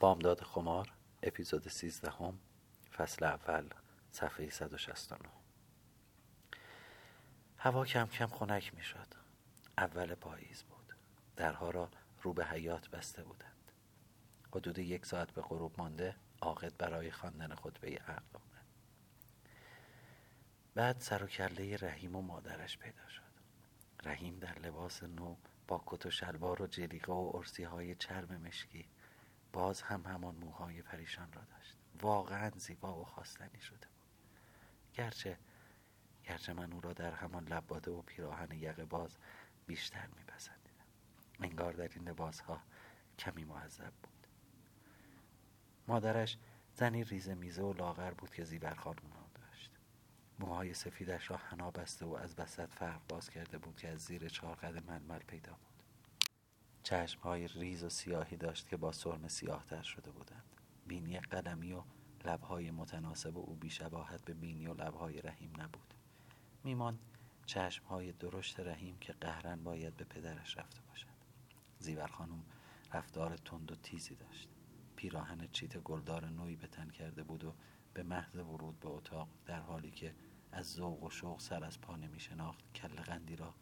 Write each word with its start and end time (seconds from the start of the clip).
بامداد 0.00 0.42
خمار 0.42 0.92
اپیزود 1.22 1.68
13 1.68 2.10
هم 2.10 2.38
فصل 2.96 3.24
اول 3.24 3.68
صفحه 4.12 4.50
169 4.50 5.28
هوا 7.58 7.84
کم 7.84 8.06
کم 8.06 8.26
خنک 8.26 8.74
می 8.74 8.82
شد 8.82 9.14
اول 9.78 10.14
پاییز 10.14 10.62
بود. 10.62 10.94
درها 11.36 11.70
را 11.70 11.88
رو 12.22 12.32
به 12.32 12.44
حیات 12.44 12.90
بسته 12.90 13.22
بودند. 13.22 13.72
حدود 14.52 14.78
یک 14.78 15.06
ساعت 15.06 15.30
به 15.30 15.42
غروب 15.42 15.74
مانده 15.78 16.16
عاقد 16.40 16.76
برای 16.76 17.10
خواندن 17.10 17.54
خطبه 17.54 17.88
عقد 17.88 18.34
آمد. 18.34 18.64
بعد 20.74 21.00
سر 21.00 21.24
و 21.24 21.26
کله 21.26 21.76
رحیم 21.76 22.16
و 22.16 22.22
مادرش 22.22 22.78
پیدا 22.78 23.08
شد. 23.08 23.22
رحیم 24.04 24.38
در 24.38 24.58
لباس 24.58 25.02
نو 25.02 25.36
با 25.68 25.82
کت 25.86 26.06
و 26.06 26.10
شلوار 26.10 26.62
و 26.62 26.66
جلیقه 26.66 27.12
و 27.12 27.32
ارسی 27.34 27.62
های 27.62 27.94
چرم 27.94 28.40
مشکی 28.40 28.86
باز 29.58 29.82
هم 29.82 30.02
همان 30.06 30.34
موهای 30.34 30.82
پریشان 30.82 31.32
را 31.32 31.42
داشت. 31.42 31.76
واقعا 32.02 32.50
زیبا 32.56 33.00
و 33.00 33.04
خواستنی 33.04 33.60
شده 33.60 33.86
بود. 33.86 34.02
گرچه 34.94 35.38
گرچه 36.24 36.52
من 36.52 36.72
او 36.72 36.80
را 36.80 36.92
در 36.92 37.12
همان 37.12 37.48
لباده 37.48 37.90
و 37.90 38.02
پیراهن 38.02 38.52
یقه 38.52 38.84
باز 38.84 39.16
بیشتر 39.66 40.06
میپسندیدم. 40.16 40.84
انگار 41.40 41.72
در 41.72 41.88
این 41.94 42.08
لباس 42.08 42.40
ها 42.40 42.62
کمی 43.18 43.44
معذب 43.44 43.92
بود. 44.02 44.26
مادرش 45.88 46.38
زنی 46.74 47.04
ریزه 47.04 47.34
میزه 47.34 47.62
و 47.62 47.72
لاغر 47.72 48.10
بود 48.10 48.34
که 48.34 48.44
زیبر 48.44 48.74
خانم 48.74 49.10
داشت. 49.34 49.70
موهای 50.38 50.74
سفیدش 50.74 51.30
را 51.30 51.36
حنا 51.36 51.70
بسته 51.70 52.06
و 52.06 52.14
از 52.14 52.38
وسط 52.38 52.68
فرق 52.68 53.00
باز 53.08 53.30
کرده 53.30 53.58
بود 53.58 53.76
که 53.76 53.88
از 53.88 54.00
زیر 54.00 54.28
چارقد 54.28 54.90
ململ 54.90 55.18
پیدا 55.18 55.52
بود. 55.52 55.77
چشم 56.82 57.20
های 57.20 57.48
ریز 57.48 57.84
و 57.84 57.88
سیاهی 57.88 58.36
داشت 58.36 58.68
که 58.68 58.76
با 58.76 58.92
سرم 58.92 59.28
سیاه 59.28 59.64
تر 59.64 59.82
شده 59.82 60.10
بودند. 60.10 60.44
بینی 60.86 61.20
قلمی 61.20 61.72
و 61.72 61.82
لبهای 62.24 62.70
متناسب 62.70 63.38
او 63.38 63.54
بیشباهت 63.54 64.24
به 64.24 64.34
بینی 64.34 64.66
و 64.66 64.74
لبهای 64.74 65.20
رحیم 65.20 65.52
نبود. 65.58 65.94
میمان 66.64 66.98
چشم 67.46 67.84
های 67.84 68.12
درشت 68.12 68.60
رحیم 68.60 68.98
که 68.98 69.12
قهرن 69.12 69.64
باید 69.64 69.96
به 69.96 70.04
پدرش 70.04 70.58
رفته 70.58 70.80
باشد. 70.82 71.08
زیور 71.78 72.06
خانم 72.06 72.42
رفتار 72.92 73.36
تند 73.36 73.72
و 73.72 73.74
تیزی 73.74 74.14
داشت. 74.14 74.48
پیراهن 74.96 75.48
چیت 75.52 75.78
گلدار 75.78 76.26
نوی 76.26 76.56
به 76.56 76.66
تن 76.66 76.90
کرده 76.90 77.22
بود 77.22 77.44
و 77.44 77.54
به 77.94 78.02
محض 78.02 78.36
ورود 78.36 78.80
به 78.80 78.88
اتاق 78.88 79.28
در 79.46 79.60
حالی 79.60 79.90
که 79.90 80.14
از 80.52 80.72
ذوق 80.72 81.02
و 81.02 81.10
شوق 81.10 81.40
سر 81.40 81.64
از 81.64 81.80
پا 81.80 81.96
نمی 81.96 82.20
شناخت 82.20 82.72
کل 82.74 82.88
قندی 82.88 83.36
را 83.36 83.54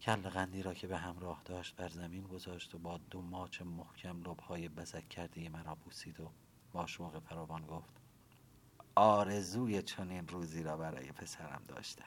کل 0.00 0.16
قندی 0.16 0.62
را 0.62 0.74
که 0.74 0.86
به 0.86 0.98
همراه 0.98 1.42
داشت 1.44 1.76
بر 1.76 1.88
زمین 1.88 2.24
گذاشت 2.24 2.74
و 2.74 2.78
با 2.78 2.98
دو 2.98 3.22
ماچ 3.22 3.62
محکم 3.62 4.22
لبهای 4.22 4.68
بزک 4.68 5.08
کرده 5.08 5.48
مرا 5.48 5.74
بوسید 5.74 6.20
و 6.20 6.30
با 6.72 6.86
شوق 6.86 7.18
فراوان 7.18 7.66
گفت 7.66 8.00
آرزوی 8.94 9.82
چنین 9.82 10.28
روزی 10.28 10.62
را 10.62 10.76
برای 10.76 11.12
پسرم 11.12 11.62
داشتم. 11.68 12.04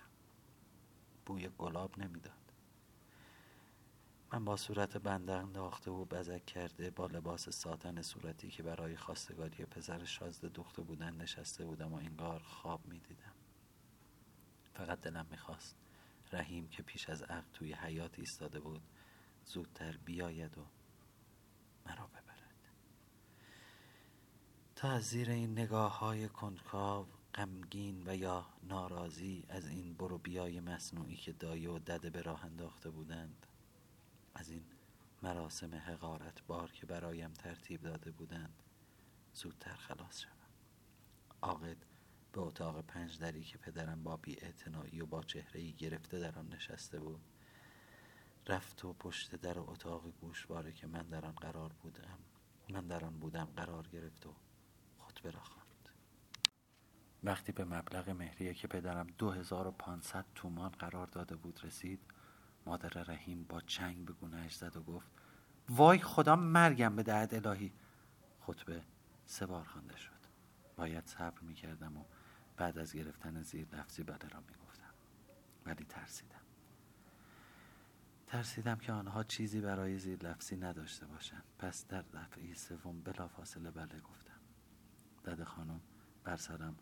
بوی 1.25 1.49
گلاب 1.57 1.99
نمی‌داد. 1.99 2.33
من 4.33 4.45
با 4.45 4.57
صورت 4.57 4.97
بنده 4.97 5.33
انداخته 5.33 5.91
و 5.91 6.05
بزک 6.05 6.45
کرده 6.45 6.89
با 6.89 7.07
لباس 7.07 7.49
ساتن 7.49 8.01
صورتی 8.01 8.49
که 8.49 8.63
برای 8.63 8.97
خواستگاری 8.97 9.65
پسر 9.65 10.03
شازده 10.03 10.49
دوخته 10.49 10.81
بودن 10.81 11.15
نشسته 11.15 11.65
بودم 11.65 11.93
و 11.93 11.95
انگار 11.95 12.39
خواب 12.39 12.85
می‌دیدم. 12.85 13.33
فقط 14.73 15.01
دلم 15.01 15.25
می‌خواست 15.31 15.75
رحیم 16.31 16.67
که 16.67 16.83
پیش 16.83 17.09
از 17.09 17.22
عقد 17.22 17.52
توی 17.53 17.73
حیات 17.73 18.19
ایستاده 18.19 18.59
بود 18.59 18.81
زودتر 19.45 19.97
بیاید 19.97 20.58
و 20.58 20.66
مرا 21.86 22.08
ببرد. 22.08 22.53
تا 24.75 24.91
از 24.91 25.03
زیر 25.03 25.30
این 25.30 25.52
نگاه 25.52 25.99
های 25.99 26.27
کندکاو 26.27 27.08
غمگین 27.36 28.03
و 28.08 28.16
یا 28.16 28.45
ناراضی 28.63 29.45
از 29.49 29.67
این 29.67 29.94
برو 29.94 30.17
بیای 30.17 30.59
مصنوعی 30.59 31.15
که 31.15 31.31
دایه 31.31 31.70
و 31.70 31.80
دده 31.80 32.09
به 32.09 32.21
راه 32.21 32.45
انداخته 32.45 32.89
بودند 32.89 33.48
از 34.36 34.49
این 34.49 34.64
مراسم 35.23 35.76
حقارت 35.76 36.43
بار 36.48 36.71
که 36.71 36.86
برایم 36.86 37.33
ترتیب 37.33 37.82
داده 37.82 38.11
بودند 38.11 38.64
زودتر 39.33 39.76
خلاص 39.76 40.20
شوم. 40.20 40.32
عاقد 41.42 41.77
به 42.33 42.41
اتاق 42.41 42.81
پنج 42.81 43.19
دری 43.19 43.43
که 43.43 43.57
پدرم 43.57 44.03
با 44.03 44.17
بی 44.17 44.37
و 45.01 45.05
با 45.05 45.23
چهره 45.23 45.71
گرفته 45.71 46.19
در 46.19 46.39
آن 46.39 46.47
نشسته 46.47 46.99
بود 46.99 47.21
رفت 48.47 48.85
و 48.85 48.93
پشت 48.93 49.35
در 49.35 49.59
اتاق 49.59 50.11
گوشواره 50.11 50.71
که 50.71 50.87
من 50.87 51.01
در 51.01 51.25
آن 51.25 51.35
قرار 51.35 51.73
بودم 51.73 52.19
من 52.69 52.87
در 52.87 53.05
آن 53.05 53.19
بودم 53.19 53.45
قرار 53.45 53.87
گرفت 53.87 54.25
و 54.25 54.35
خطبه 54.99 55.31
را 55.31 55.39
خواند 55.39 55.69
وقتی 57.23 57.51
به 57.51 57.65
مبلغ 57.65 58.09
مهریه 58.09 58.53
که 58.53 58.67
پدرم 58.67 59.07
دو 59.17 59.31
هزار 59.31 59.67
و 59.67 59.71
پانصد 59.71 60.25
تومان 60.35 60.69
قرار 60.69 61.07
داده 61.07 61.35
بود 61.35 61.59
رسید 61.63 61.99
مادر 62.65 63.03
رحیم 63.03 63.43
با 63.43 63.61
چنگ 63.61 64.05
به 64.05 64.13
گونهش 64.13 64.55
زد 64.55 64.77
و 64.77 64.83
گفت 64.83 65.07
وای 65.69 65.99
خدا 65.99 66.35
مرگم 66.35 66.95
به 66.95 67.03
دهد 67.03 67.47
الهی. 67.47 67.73
خطبه 68.39 68.83
سه 69.25 69.45
بار 69.45 69.63
خوانده 69.63 69.97
شد. 69.97 70.19
باید 70.75 71.07
صبر 71.07 71.39
می‌کردم 71.41 71.97
و 71.97 72.05
بعد 72.59 72.77
از 72.77 72.93
گرفتن 72.93 73.42
زیر 73.42 73.67
لفظی 73.75 74.03
بله 74.03 74.30
را 74.30 74.39
می‌گفتم. 74.39 74.93
ولی 75.65 75.86
ترسیدم. 75.86 76.42
ترسیدم 78.27 78.75
که 78.75 78.92
آنها 78.92 79.23
چیزی 79.23 79.61
برای 79.61 79.99
زیر 79.99 80.23
لفظی 80.23 80.58
نداشته 80.58 81.05
باشند. 81.05 81.43
پس 81.59 81.87
در 81.87 82.02
دفعه 82.02 82.53
سوم 82.53 83.02
فاصله 83.02 83.71
بله 83.71 83.99
گفتم. 83.99 84.39
دد 85.25 85.43
خانم 85.43 85.81
بر 86.23 86.36
سرم 86.36 86.75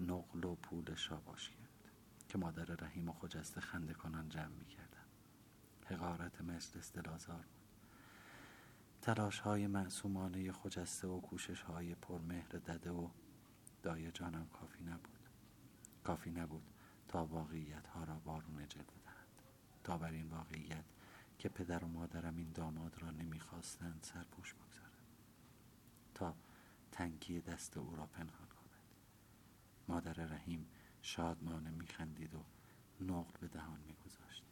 نقل 0.00 0.44
و 0.44 0.54
پول 0.54 0.94
شاباش 0.94 1.50
کرد 1.50 1.90
که 2.28 2.38
مادر 2.38 2.64
رحیم 2.64 3.08
و 3.08 3.12
خجسته 3.12 3.60
خنده 3.60 3.94
کنان 3.94 4.28
جمع 4.28 4.46
می 4.46 4.64
کردم 4.64 5.06
حقارت 5.86 6.40
مجلس 6.40 6.92
دلازار 6.92 7.36
بود. 7.36 7.64
تلاش 9.02 9.38
های 9.38 9.66
معصومانه 9.66 10.52
خجسته 10.52 11.08
و 11.08 11.20
کوشش 11.20 11.62
های 11.62 11.94
پرمهر 11.94 12.48
دده 12.48 12.90
و 12.90 13.08
دایه 13.82 14.10
جانم 14.10 14.46
کافی 14.46 14.84
نبود. 14.84 15.23
کافی 16.04 16.30
نبود 16.30 16.70
تا 17.08 17.24
واقعیت 17.24 17.86
ها 17.86 18.04
را 18.04 18.18
بارون 18.18 18.68
جلوه 18.68 18.86
دهند 19.04 19.42
تا 19.84 19.98
بر 19.98 20.10
این 20.10 20.28
واقعیت 20.28 20.84
که 21.38 21.48
پدر 21.48 21.84
و 21.84 21.88
مادرم 21.88 22.36
این 22.36 22.52
داماد 22.52 23.02
را 23.02 23.10
نمی‌خواستند 23.10 24.00
سرپوش 24.02 24.54
بگذارند 24.54 25.08
تا 26.14 26.34
تنکی 26.92 27.40
دست 27.40 27.76
او 27.76 27.96
را 27.96 28.06
پنهان 28.06 28.48
کند. 28.48 28.80
مادر 29.88 30.12
رحیم 30.12 30.66
شادمانه 31.02 31.70
میخندید 31.70 32.34
و 32.34 32.44
نقل 33.00 33.38
به 33.40 33.48
دهان 33.48 33.80
میگذاشت. 33.80 34.42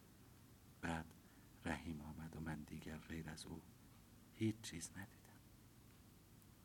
بعد 0.80 1.06
رحیم 1.64 2.00
آمد 2.00 2.36
و 2.36 2.40
من 2.40 2.62
دیگر 2.62 2.96
غیر 2.96 3.30
از 3.30 3.46
او 3.46 3.62
هیچ 4.34 4.60
چیز 4.62 4.90
ندیدم. 4.90 5.38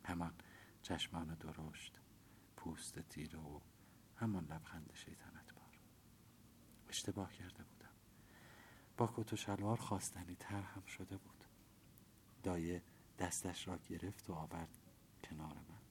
همان 0.06 0.34
چشمان 0.82 1.34
درشت 1.34 1.94
پوست 2.58 3.00
تیره 3.00 3.40
و 3.40 3.60
همان 4.20 4.46
لبخند 4.46 4.92
شیطنت 4.94 5.54
بار. 5.54 5.80
اشتباه 6.90 7.34
کرده 7.34 7.64
بودم. 7.64 7.94
با 8.98 9.14
کت 9.16 9.34
و 9.34 9.36
شلوار 9.36 9.78
خواستنی 9.78 10.36
تر 10.36 10.62
هم 10.62 10.86
شده 10.86 11.18
بود. 11.18 11.44
دایه 12.44 12.84
دستش 13.20 13.68
را 13.68 13.78
گرفت 13.78 14.30
و 14.30 14.34
آورد 14.34 14.78
کنار 15.24 15.54
من. 15.54 15.82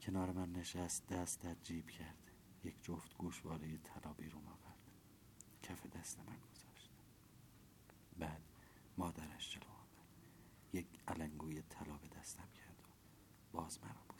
کنار 0.00 0.32
من 0.32 0.52
نشست 0.52 1.06
دست 1.08 1.40
در 1.40 1.54
جیب 1.54 1.90
کرد. 1.90 2.30
یک 2.64 2.82
جفت 2.82 3.16
گوشواره 3.16 3.78
طلا 3.78 4.12
بیرون 4.12 4.46
آورد. 4.46 4.90
کف 5.62 5.86
دست 5.86 6.18
من 6.18 6.36
گذاشت. 6.40 6.90
بعد 8.18 8.42
مادرش 8.96 9.54
جلو 9.54 9.70
آمد 9.70 10.08
یک 10.72 10.86
علنگوی 11.08 11.62
طلا 11.62 11.96
به 11.96 12.08
دستم 12.08 12.48
کرد 12.54 12.80
و 12.82 12.92
باز 13.52 13.78
مرا 13.82 14.13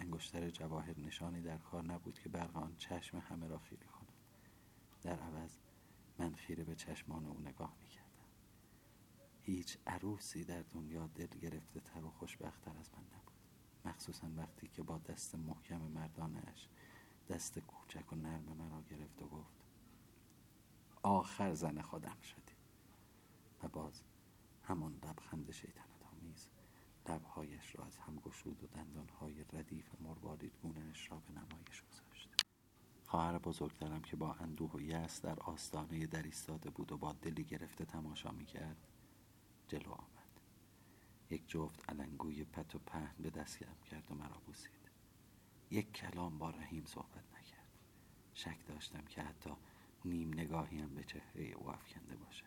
انگشتر 0.00 0.50
جواهر 0.50 1.00
نشانی 1.00 1.42
در 1.42 1.58
کار 1.58 1.84
نبود 1.84 2.18
که 2.18 2.28
برق 2.28 2.56
آن 2.56 2.76
چشم 2.76 3.18
همه 3.18 3.48
را 3.48 3.58
خیره 3.58 3.86
کند. 3.86 4.12
در 5.02 5.20
عوض 5.20 5.58
من 6.18 6.34
خیره 6.34 6.64
به 6.64 6.74
چشمان 6.74 7.26
او 7.26 7.40
نگاه 7.40 7.76
می 7.80 7.88
کردم 7.88 8.06
هیچ 9.42 9.78
عروسی 9.86 10.44
در 10.44 10.62
دنیا 10.62 11.06
دل 11.06 11.26
گرفته 11.26 11.80
تر 11.80 12.04
و 12.04 12.10
خوشبختتر 12.10 12.78
از 12.78 12.90
من 12.94 13.04
نبود. 13.04 13.34
مخصوصا 13.84 14.28
وقتی 14.36 14.68
که 14.68 14.82
با 14.82 14.98
دست 14.98 15.34
محکم 15.34 15.80
مردانش 15.80 16.68
دست 17.28 17.58
کوچک 17.58 18.12
و 18.12 18.16
نرم 18.16 18.44
مرا 18.44 18.82
گرفت 18.82 19.22
و 19.22 19.28
گفت 19.28 19.64
آخر 21.02 21.54
زن 21.54 21.82
خودم 21.82 22.20
شدی. 22.20 22.54
و 23.62 23.68
باز 23.68 24.02
همان 24.62 24.92
لبخند 24.92 25.50
شیطان 25.50 25.89
لبهایش 27.08 27.76
را 27.76 27.84
از 27.84 27.98
هم 27.98 28.16
گشود 28.16 28.64
و 28.64 28.66
دندانهای 28.66 29.44
ردیف 29.52 30.00
مروارید 30.00 30.52
گونهش 30.62 31.10
را 31.10 31.18
به 31.18 31.32
نمایش 31.32 31.82
گذاشت. 31.82 32.28
خواهر 33.06 33.38
بزرگترم 33.38 34.02
که 34.02 34.16
با 34.16 34.34
اندوه 34.34 34.70
و 34.70 34.80
یأس 34.80 35.22
در 35.22 35.40
آستانه 35.40 36.06
در 36.06 36.22
ایستاده 36.22 36.70
بود 36.70 36.92
و 36.92 36.96
با 36.96 37.12
دلی 37.12 37.44
گرفته 37.44 37.84
تماشا 37.84 38.30
می‌کرد 38.30 38.76
جلو 39.68 39.92
آمد. 39.92 40.40
یک 41.30 41.48
جفت 41.48 41.90
علنگوی 41.90 42.44
پت 42.44 42.74
و 42.74 42.78
پهن 42.78 43.14
به 43.20 43.30
دستگرم 43.30 43.80
کرد 43.90 44.12
و 44.12 44.14
مرا 44.14 44.38
بوسید. 44.46 44.90
یک 45.70 45.92
کلام 45.92 46.38
با 46.38 46.50
رحیم 46.50 46.84
صحبت 46.84 47.24
نکرد. 47.38 47.68
شک 48.34 48.66
داشتم 48.66 49.04
که 49.04 49.22
حتی 49.22 49.50
نیم 50.04 50.34
نگاهیم 50.34 50.94
به 50.94 51.04
چهره 51.04 51.44
او 51.44 51.70
افکنده 51.70 52.16
باشد. 52.16 52.44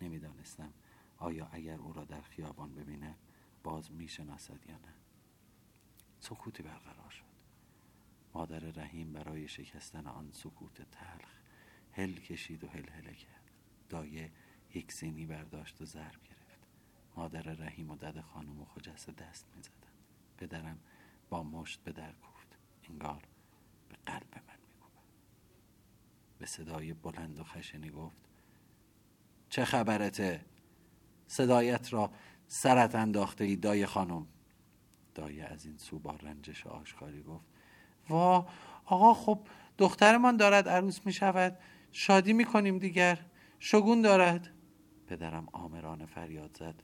نمی‌دانستم 0.00 0.72
آیا 1.18 1.48
اگر 1.52 1.78
او 1.78 1.92
را 1.92 2.04
در 2.04 2.20
خیابان 2.20 2.74
ببیند 2.74 3.18
باز 3.66 3.92
می‌شناسد 3.92 4.66
یا 4.68 4.76
نه. 4.76 4.94
سکوتی 6.20 6.62
برقرار 6.62 7.10
شد. 7.10 7.24
مادر 8.34 8.58
رحیم 8.58 9.12
برای 9.12 9.48
شکستن 9.48 10.06
آن 10.06 10.30
سکوت 10.32 10.90
تلخ 10.90 11.30
هل 11.92 12.12
کشید 12.12 12.64
و 12.64 12.68
هل 12.68 12.88
هله 12.88 13.14
کرد. 13.14 13.50
دایه 13.88 14.32
یک 14.74 14.92
سینی 14.92 15.26
برداشت 15.26 15.80
و 15.80 15.84
ضرب 15.84 16.22
گرفت. 16.24 16.66
مادر 17.16 17.42
رحیم 17.42 17.90
و 17.90 17.96
دد 17.96 18.20
خانم 18.20 18.60
و 18.60 18.64
خجسته 18.64 19.12
دست 19.12 19.46
می 19.56 19.62
زدن. 19.62 19.92
پدرم 20.38 20.78
با 21.30 21.42
مشت 21.42 21.80
به 21.80 21.92
در 21.92 22.12
کوفت. 22.12 22.58
انگار 22.90 23.22
به 23.88 23.96
قلب 24.06 24.34
من 24.34 24.56
می 24.56 24.90
به 26.38 26.46
صدای 26.46 26.92
بلند 26.92 27.38
و 27.38 27.44
خشنی 27.44 27.90
گفت 27.90 28.28
چه 29.48 29.64
خبرته؟ 29.64 30.44
صدایت 31.26 31.92
را 31.92 32.12
سرت 32.48 32.94
انداخته 32.94 33.44
ای 33.44 33.56
دای 33.56 33.86
خانم. 33.86 34.26
دایه 35.14 35.44
از 35.44 35.66
این 35.66 35.76
سو 35.78 35.98
با 35.98 36.16
رنجش 36.22 36.66
آشکاری 36.66 37.22
گفت 37.22 37.44
وا 38.08 38.46
آقا 38.84 39.14
خب 39.14 39.40
دخترمان 39.78 40.36
دارد 40.36 40.68
عروس 40.68 41.06
می 41.06 41.12
شود 41.12 41.58
شادی 41.92 42.32
می 42.32 42.44
کنیم 42.44 42.78
دیگر. 42.78 43.18
شگون 43.58 44.02
دارد. 44.02 44.50
پدرم 45.06 45.48
آمران 45.52 46.06
فریاد 46.06 46.56
زد. 46.58 46.82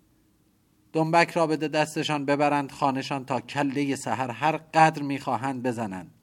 دنبک 0.92 1.30
را 1.30 1.46
بده 1.46 1.68
دستشان 1.68 2.24
ببرند 2.24 2.72
خانشان 2.72 3.24
تا 3.24 3.40
کله 3.40 3.96
سحر 3.96 4.30
هر 4.30 4.56
قدر 4.56 5.02
می‌خواهند 5.02 5.62
بزنند. 5.62 6.14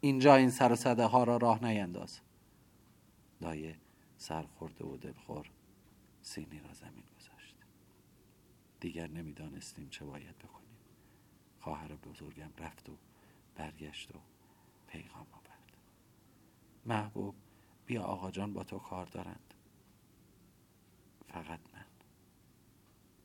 اینجا 0.00 0.34
این 0.34 0.50
سر 0.50 0.72
و 0.72 0.76
صده 0.76 1.04
ها 1.04 1.24
را 1.24 1.36
راه 1.36 1.64
نینداز. 1.64 2.20
دایه 3.40 3.76
سر 4.16 4.42
خورده 4.42 4.84
و 4.84 4.96
دلخور 4.96 5.50
سینی 6.22 6.60
را 6.60 6.72
زمین 6.72 7.04
دیگر 8.80 9.06
نمی‌دانستیم 9.06 9.88
چه 9.88 10.04
باید 10.04 10.38
بکنیم. 10.38 10.76
خواهر 11.60 11.96
بزرگم 11.96 12.50
رفت 12.58 12.88
و 12.88 12.96
برگشت 13.54 14.14
و 14.14 14.18
پیغام 14.86 15.26
آورد. 15.32 15.76
محبوب 16.86 17.34
بیا 17.86 18.02
آقا 18.02 18.30
جان 18.30 18.52
با 18.52 18.64
تو 18.64 18.78
کار 18.78 19.06
دارند. 19.06 19.54
فقط 21.28 21.60
من. 21.74 21.84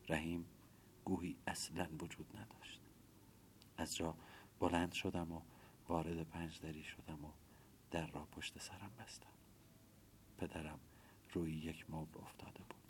رحیم 0.10 0.46
گویی 1.06 1.38
اصلا 1.48 1.90
وجود 2.00 2.38
نداشت. 2.38 2.82
از 3.78 3.96
جا 3.96 4.16
بلند 4.60 4.92
شدم 4.92 5.32
و 5.32 5.42
وارد 5.88 6.24
پنجدری 6.24 6.84
شدم 6.84 7.26
و 7.26 7.32
در 7.92 8.08
را 8.08 8.26
پشت 8.26 8.60
سرم 8.60 8.92
بستم. 9.00 9.34
پدرم 10.38 10.80
روی 11.34 11.54
یک 11.54 11.90
مبل 11.90 12.22
افتاده 12.22 12.64
بود. 12.64 12.85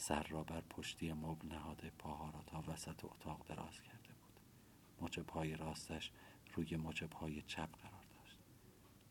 سر 0.00 0.22
را 0.22 0.42
بر 0.42 0.60
پشتی 0.60 1.12
مبل 1.12 1.48
نهاده 1.48 1.90
پاها 1.90 2.30
را 2.30 2.42
تا 2.46 2.72
وسط 2.72 3.04
اتاق 3.04 3.46
دراز 3.48 3.80
کرده 3.80 4.08
بود. 4.08 4.40
مچ 5.00 5.18
پای 5.18 5.56
راستش 5.56 6.12
روی 6.54 6.76
مچ 6.76 7.02
پای 7.02 7.42
چپ 7.42 7.76
قرار 7.76 8.04
داشت. 8.18 8.38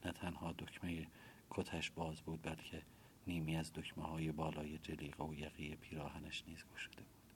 نه 0.05 0.11
تنها 0.11 0.51
دکمه 0.51 1.07
کتش 1.49 1.91
باز 1.91 2.21
بود 2.21 2.41
بلکه 2.41 2.83
نیمی 3.27 3.57
از 3.57 3.73
دکمه 3.73 4.05
های 4.05 4.31
بالای 4.31 4.77
جلیقه 4.77 5.23
و 5.23 5.33
یقی 5.33 5.75
پیراهنش 5.75 6.43
نیز 6.47 6.63
گشوده 6.73 7.03
بود. 7.03 7.33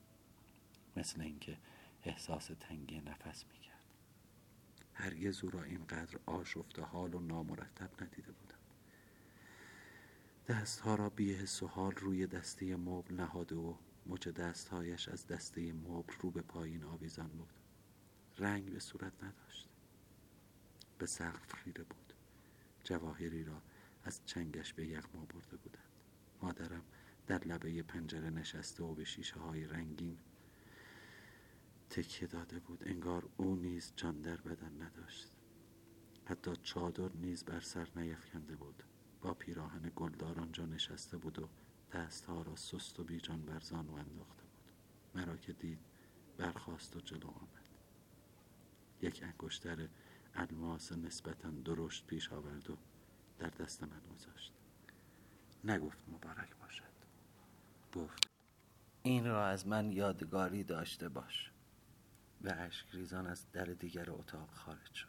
مثل 0.98 1.22
اینکه 1.22 1.58
احساس 2.04 2.52
تنگی 2.60 3.02
نفس 3.02 3.46
می‌کرد. 3.54 3.96
هرگز 4.94 5.44
او 5.44 5.50
را 5.50 5.64
اینقدر 5.64 6.20
آشفته 6.26 6.82
حال 6.82 7.14
و 7.14 7.20
نامرتب 7.20 8.04
ندیده 8.04 8.32
بودم. 8.32 8.61
دستها 10.52 10.96
را 10.96 11.10
بی 11.10 11.34
حس 11.34 11.64
و 11.64 11.68
حال 11.68 11.92
روی 11.92 12.28
دسته 12.28 12.76
مبل 12.76 13.16
نهاده 13.16 13.56
و 13.56 13.76
مچ 14.06 14.28
دستهایش 14.28 15.10
از 15.10 15.28
دسته 15.28 15.74
مبل 15.74 16.14
رو 16.20 16.32
به 16.32 16.42
پایین 16.42 16.84
آویزان 16.84 17.28
بود. 17.28 17.54
رنگ 18.38 18.72
به 18.72 18.80
صورت 18.80 19.24
نداشت. 19.24 19.70
به 20.98 21.06
سقف 21.06 21.54
خیره 21.54 21.84
بود. 21.84 22.14
جواهری 22.84 23.44
را 23.44 23.62
از 24.04 24.22
چنگش 24.26 24.74
به 24.74 24.88
یغما 24.88 25.26
برده 25.26 25.58
بودند. 25.58 25.92
مادرم 26.42 26.84
در 27.28 27.44
لبه 27.44 27.84
پنجره 27.84 28.30
نشسته 28.30 28.84
و 28.84 28.94
به 28.94 29.04
شیشه 29.04 29.40
های 29.40 29.66
رنگین 29.66 30.18
تکیه 31.90 32.28
داده 32.28 32.60
بود. 32.60 32.84
انگار 32.86 33.30
او 33.38 33.56
نیز 33.56 33.94
جان 33.96 34.22
در 34.22 34.42
بدن 34.42 34.82
نداشت. 34.82 35.28
حتی 36.26 36.56
چادر 36.64 37.10
نیز 37.16 37.44
بر 37.44 37.60
سر 37.60 37.88
نیفکنده 37.96 38.56
بود. 38.56 38.84
با 39.22 39.34
پیراهن 39.34 39.92
گلدار 39.96 40.40
آنجا 40.40 40.66
نشسته 40.66 41.18
بود 41.18 41.40
و 41.40 41.50
دستها 41.94 42.42
را 42.42 42.56
سست 42.56 43.00
و 43.00 43.04
بیجان 43.04 43.42
بر 43.42 43.60
زانو 43.60 43.94
انداخته 43.94 44.44
بود. 44.44 44.72
مرا 45.16 45.38
که 45.38 45.54
دید 45.54 45.80
برخواست 46.38 46.96
و 46.96 47.00
جلو 47.00 47.28
آمد. 47.28 47.66
یک 49.02 49.24
انگشتر 49.24 49.88
الماس 50.36 50.92
نسبتا 50.92 51.50
درشت 51.50 52.08
پیش 52.08 52.32
آورد 52.32 52.70
و 52.70 52.78
در 53.40 53.50
دست 53.50 53.84
من 53.84 54.02
گذاشت. 54.16 54.54
نگفت 55.64 56.04
مبارک 56.08 56.56
باشد. 56.56 56.84
گفت 57.94 58.28
این 59.04 59.26
را 59.26 59.48
از 59.48 59.68
من 59.68 59.92
یادگاری 59.92 60.64
داشته 60.64 61.10
باش. 61.10 61.52
و 62.42 62.54
اشک 62.58 62.86
ریزان 62.92 63.28
از 63.28 63.52
در 63.52 63.66
دیگر 63.66 64.12
اتاق 64.12 64.50
خارج 64.54 64.94
شد. 64.94 65.08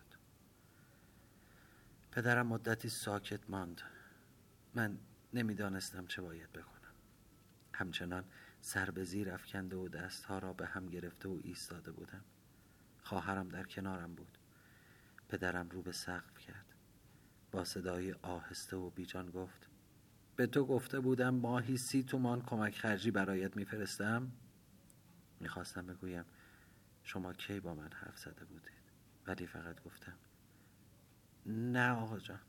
پدرم 2.12 2.46
مدتی 2.46 2.88
ساکت 2.88 3.50
ماند. 3.50 3.82
من 4.74 4.98
نمی‌دانستم 5.34 6.06
چه 6.06 6.22
باید 6.22 6.52
بکنم 6.52 6.92
همچنان 7.72 8.24
سر 8.60 8.90
به 8.90 9.04
زیر 9.04 9.30
افکنده 9.30 9.76
و 9.76 9.88
دستها 9.88 10.38
را 10.38 10.52
به 10.52 10.66
هم 10.66 10.86
گرفته 10.86 11.28
و 11.28 11.40
ایستاده 11.42 11.92
بودم. 11.92 12.24
خواهرم 13.02 13.48
در 13.48 13.64
کنارم 13.64 14.14
بود. 14.14 14.38
پدرم 15.28 15.68
رو 15.68 15.82
به 15.82 15.92
سقف 15.92 16.38
کرد. 16.38 16.66
با 17.50 17.64
صدای 17.64 18.12
آهسته 18.12 18.76
و 18.76 18.90
بیجان 18.90 19.30
گفت 19.30 19.68
به 20.36 20.46
تو 20.46 20.66
گفته 20.66 21.00
بودم 21.00 21.34
ماهی 21.34 21.76
سی 21.76 22.02
تومان 22.02 22.42
کمک 22.42 22.78
خرجی 22.78 23.10
برایت 23.10 23.56
میفرستم؟ 23.56 24.32
می‌خواستم 25.40 25.86
بگویم 25.86 26.24
شما 27.02 27.32
کی 27.32 27.60
با 27.60 27.74
من 27.74 27.92
حرف 27.92 28.18
زده 28.18 28.44
بودید؟ 28.44 28.82
ولی 29.26 29.46
فقط 29.46 29.82
گفتم 29.82 30.16
نه 31.46 31.90
آقا 31.90 32.18
جان. 32.18 32.40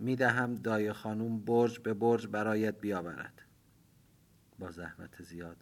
می‌دهم 0.00 0.54
دای 0.54 0.92
خانوم 0.92 1.40
برج 1.40 1.78
به 1.78 1.94
برج 1.94 2.26
برایت 2.26 2.80
بیاورد. 2.80 3.42
با 4.58 4.70
زحمت 4.70 5.22
زیاد 5.22 5.56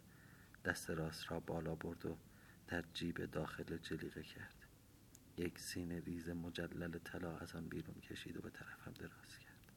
دست 0.65 0.89
راست 0.89 1.31
را 1.31 1.39
بالا 1.39 1.75
برد 1.75 2.05
و 2.05 2.17
در 2.67 2.83
جیب 2.93 3.25
داخل 3.25 3.77
جلیقه 3.77 4.23
کرد. 4.23 4.55
یک 5.37 5.59
سینه 5.59 5.99
ریز 5.99 6.29
مجلل 6.29 6.97
طلا 6.97 7.37
از 7.37 7.55
آن 7.55 7.67
بیرون 7.67 7.95
کشید 8.01 8.37
و 8.37 8.41
به 8.41 8.49
طرفم 8.49 8.91
دراز 8.91 9.37
کرد. 9.37 9.71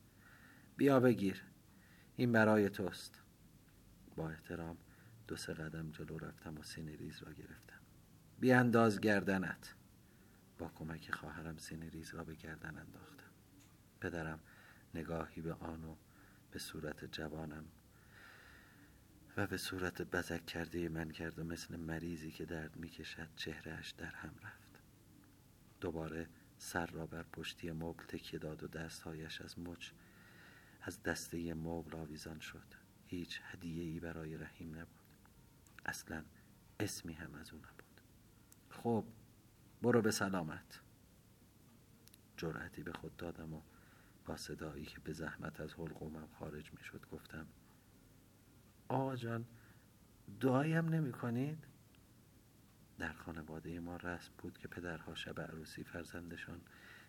بیا 0.77 1.01
بگیر 1.01 1.43
این 2.17 2.33
برای 2.33 2.71
توست. 2.71 3.23
با 4.17 4.31
احترام 4.31 4.77
دو 5.29 5.37
سه 5.37 5.55
قدم 5.55 5.91
جلو 5.91 6.19
رفتم 6.19 6.59
و 6.59 6.63
سینه 6.63 6.97
ریز 6.97 7.23
را 7.23 7.33
گرفتم. 7.33 7.81
بیانداز 8.41 9.01
گردنت. 9.01 9.75
با 10.59 10.69
کمک 10.75 11.11
خواهرم 11.11 11.57
سینه 11.57 11.89
ریز 11.89 12.15
را 12.15 12.25
به 12.25 12.35
گردن 12.35 12.79
انداختم. 12.79 13.31
پدرم 14.01 14.41
نگاهی 14.95 15.43
به 15.43 15.55
آن 15.55 15.85
و 15.85 15.97
به 16.51 16.59
صورت 16.59 17.05
جوانم 17.05 17.65
و 19.37 19.47
به 19.47 19.57
صورت 19.57 20.03
بزک 20.03 20.47
کرده 20.47 20.89
من 20.89 21.11
کرد 21.11 21.39
و 21.39 21.45
مثل 21.45 21.77
مریضی 21.77 22.31
که 22.31 22.45
درد 22.45 22.77
می‌کشد 22.77 23.29
چهرهش 23.37 23.91
در 23.91 24.15
هم 24.15 24.35
رفت. 24.43 24.81
دوباره 25.81 26.29
سر 26.59 26.87
را 26.87 27.07
بر 27.07 27.23
پشتی 27.23 27.71
مبل 27.71 28.05
تکیه 28.05 28.39
داد 28.39 28.63
و 28.63 28.69
دستهایش 28.69 29.41
از 29.41 29.59
مچ 29.59 29.91
از 30.83 31.03
دسته 31.03 31.55
مبل 31.55 31.97
آویزان 31.97 32.41
شد. 32.41 32.75
هیچ 33.07 33.41
هدیه 33.45 33.83
ای 33.83 34.01
برای 34.01 34.37
رحیم 34.37 34.79
نبود. 34.79 35.03
اصلا 35.87 36.25
اسمی 36.81 37.13
هم 37.13 37.35
از 37.35 37.53
او 37.53 37.59
نبود. 37.59 38.01
خب 38.71 39.05
برو 39.83 40.03
به 40.03 40.11
سلامت. 40.11 40.81
جرأتی 42.37 42.83
به 42.83 42.93
خود 42.93 43.17
دادم 43.17 43.55
و 43.55 43.63
با 44.27 44.37
صدایی 44.37 44.85
که 44.85 45.01
به 45.01 45.13
زحمت 45.13 45.61
از 45.61 45.75
حلقومم 45.75 46.29
خارج 46.39 46.73
می 46.73 46.85
شد 46.85 47.07
گفتم 47.13 47.47
آقا 48.89 49.17
جان 49.17 49.45
دعایم 50.41 50.89
نمی 50.89 51.13
کنید؟ 51.13 51.67
در 52.99 53.13
خانواده 53.13 53.81
ما 53.81 53.97
رسم 53.97 54.33
بود 54.39 54.59
که 54.59 54.69
پدرها 54.69 55.15
شب 55.15 55.41
عروسی 55.41 55.85
فرزندشان 55.85 56.61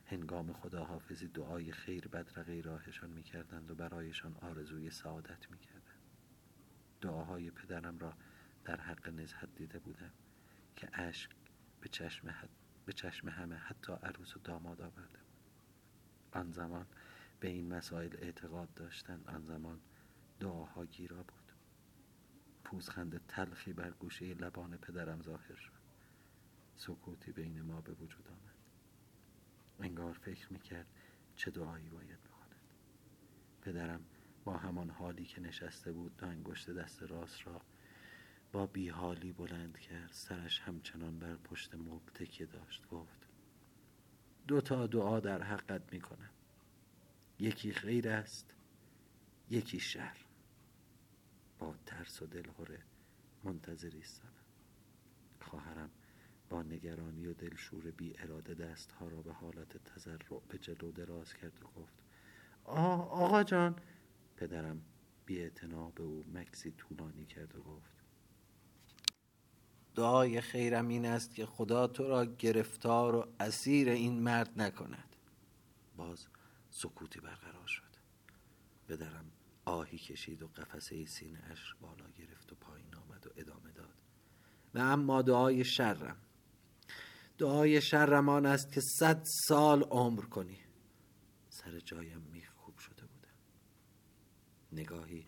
هنگام 0.06 0.54
خداحافظی 0.54 1.28
دعای 1.28 1.72
خیر 1.72 2.08
بدرقه 2.08 2.62
راهشان 2.62 3.10
می‌کردند 3.10 3.72
و 3.72 3.76
برایشان 3.76 4.36
آرزوی 4.42 4.92
سعادت 4.92 5.52
می‌کردند 5.52 6.00
دعاهای 7.02 7.52
پدرم 7.52 8.00
را 8.00 8.14
در 8.66 8.82
حق 8.82 9.10
نزهت 9.10 9.56
دیده 9.56 9.80
بودم 9.80 10.12
که 10.76 10.90
اشک 10.94 11.32
به 11.82 11.90
چشم, 11.90 12.34
به 12.86 12.94
چشم 12.94 13.30
همه 13.30 13.56
حتی 13.56 13.94
عروس 13.94 14.38
و 14.38 14.40
داماد 14.40 14.82
آورده 14.82 15.20
بود 15.20 15.34
آن 16.32 16.52
زمان 16.52 16.86
به 17.44 17.50
این 17.50 17.74
مسائل 17.74 18.16
اعتقاد 18.18 18.74
داشتند 18.74 19.28
آن 19.28 19.46
زمان 19.46 19.82
دعاها 20.40 20.86
گیرا 20.86 21.24
بود. 21.24 21.52
پوزخند 22.64 23.28
تلخی 23.28 23.74
بر 23.74 23.92
گوشه 23.92 24.34
لبان 24.34 24.78
پدرم 24.78 25.22
ظاهر 25.22 25.56
شد. 25.56 25.84
سکوتی 26.76 27.32
بین 27.32 27.62
ما 27.62 27.82
به 27.82 27.94
وجود 27.94 28.28
آمد. 28.28 28.56
انگار 29.80 30.14
فکر 30.14 30.54
می‌کرد 30.54 30.88
چه 31.36 31.52
دعایی 31.52 31.90
باید 31.90 32.24
بکند 32.24 32.62
پدرم 33.62 34.06
با 34.44 34.58
همان 34.58 34.90
حالی 34.90 35.26
که 35.26 35.42
نشسته 35.42 35.92
بود 35.92 36.18
دو 36.18 36.28
انگشت 36.28 36.70
دست 36.70 37.04
راست 37.04 37.48
را 37.48 37.62
با 38.52 38.68
بیحالی 38.68 39.32
بلند 39.32 39.78
کرد 39.78 40.12
سرش 40.12 40.60
همچنان 40.60 41.20
بر 41.20 41.36
پشت 41.36 41.76
مبل 41.76 42.12
تکیه 42.14 42.48
داشت 42.48 42.88
گفت 42.88 43.28
دو 44.48 44.62
تا 44.62 44.88
دعا 44.88 45.20
در 45.20 45.44
حقت 45.44 45.94
می‌کنم. 45.94 46.33
یکی 47.44 47.74
خیر 47.74 48.10
است 48.10 48.54
یکی 49.50 49.80
شر. 49.80 50.18
با 51.60 51.76
ترس 51.86 52.22
و 52.22 52.26
دلهوره 52.26 52.80
منتظر 53.44 53.90
ایستادم 53.94 54.44
خواهرم 55.42 55.90
با 56.50 56.64
نگرانی 56.64 57.26
و 57.28 57.34
دلشور 57.34 57.92
بی 57.92 58.14
اراده 58.18 58.54
دستها 58.54 59.08
را 59.08 59.22
به 59.22 59.34
حالت 59.34 59.84
تذرع 59.84 60.40
به 60.50 60.58
جلو 60.58 60.92
دراز 60.92 61.34
کرد 61.34 61.64
و 61.64 61.80
گفت 61.80 61.94
آه 62.64 63.12
آقا 63.12 63.44
جان. 63.44 63.76
پدرم 64.38 64.82
بی 65.26 65.50
به 65.96 66.04
او 66.04 66.26
مکسی 66.34 66.72
طولانی 66.72 67.26
کرد 67.26 67.56
و 67.56 67.62
گفت 67.62 67.94
دعای 69.96 70.42
خیرم 70.42 70.88
این 70.88 71.06
است 71.06 71.36
که 71.36 71.46
خدا 71.46 71.88
تو 71.88 72.08
را 72.08 72.26
گرفتار 72.26 73.16
و 73.16 73.28
اسیر 73.40 73.90
این 73.90 74.20
مرد 74.20 74.62
نکند. 74.62 75.16
باز 75.98 76.28
سکوتی 76.74 77.20
برقرار 77.20 77.68
شد. 77.68 77.94
پدرم 78.88 79.32
آهی 79.66 79.98
کشید 79.98 80.44
و 80.44 80.48
قفسه 80.48 81.06
سینه 81.06 81.44
اش 81.52 81.76
بالا 81.82 82.10
گرفت 82.10 82.52
و 82.52 82.56
پایین 82.56 82.96
آمد 82.96 83.28
و 83.28 83.30
ادامه 83.36 83.72
داد. 83.72 83.98
و 84.74 84.80
اما 84.80 85.22
دعای 85.22 85.66
شرم. 85.66 86.18
دعای 87.38 87.82
شرم 87.82 88.30
آن 88.30 88.46
است 88.46 88.72
که 88.72 88.82
صد 88.82 89.24
سال 89.48 89.84
عمر 89.84 90.22
کنی. 90.22 90.60
سر 91.50 91.80
جایم 91.80 92.22
میخکوب 92.22 92.78
شده 92.78 93.06
بودم 93.06 93.34
نگاهی 94.72 95.26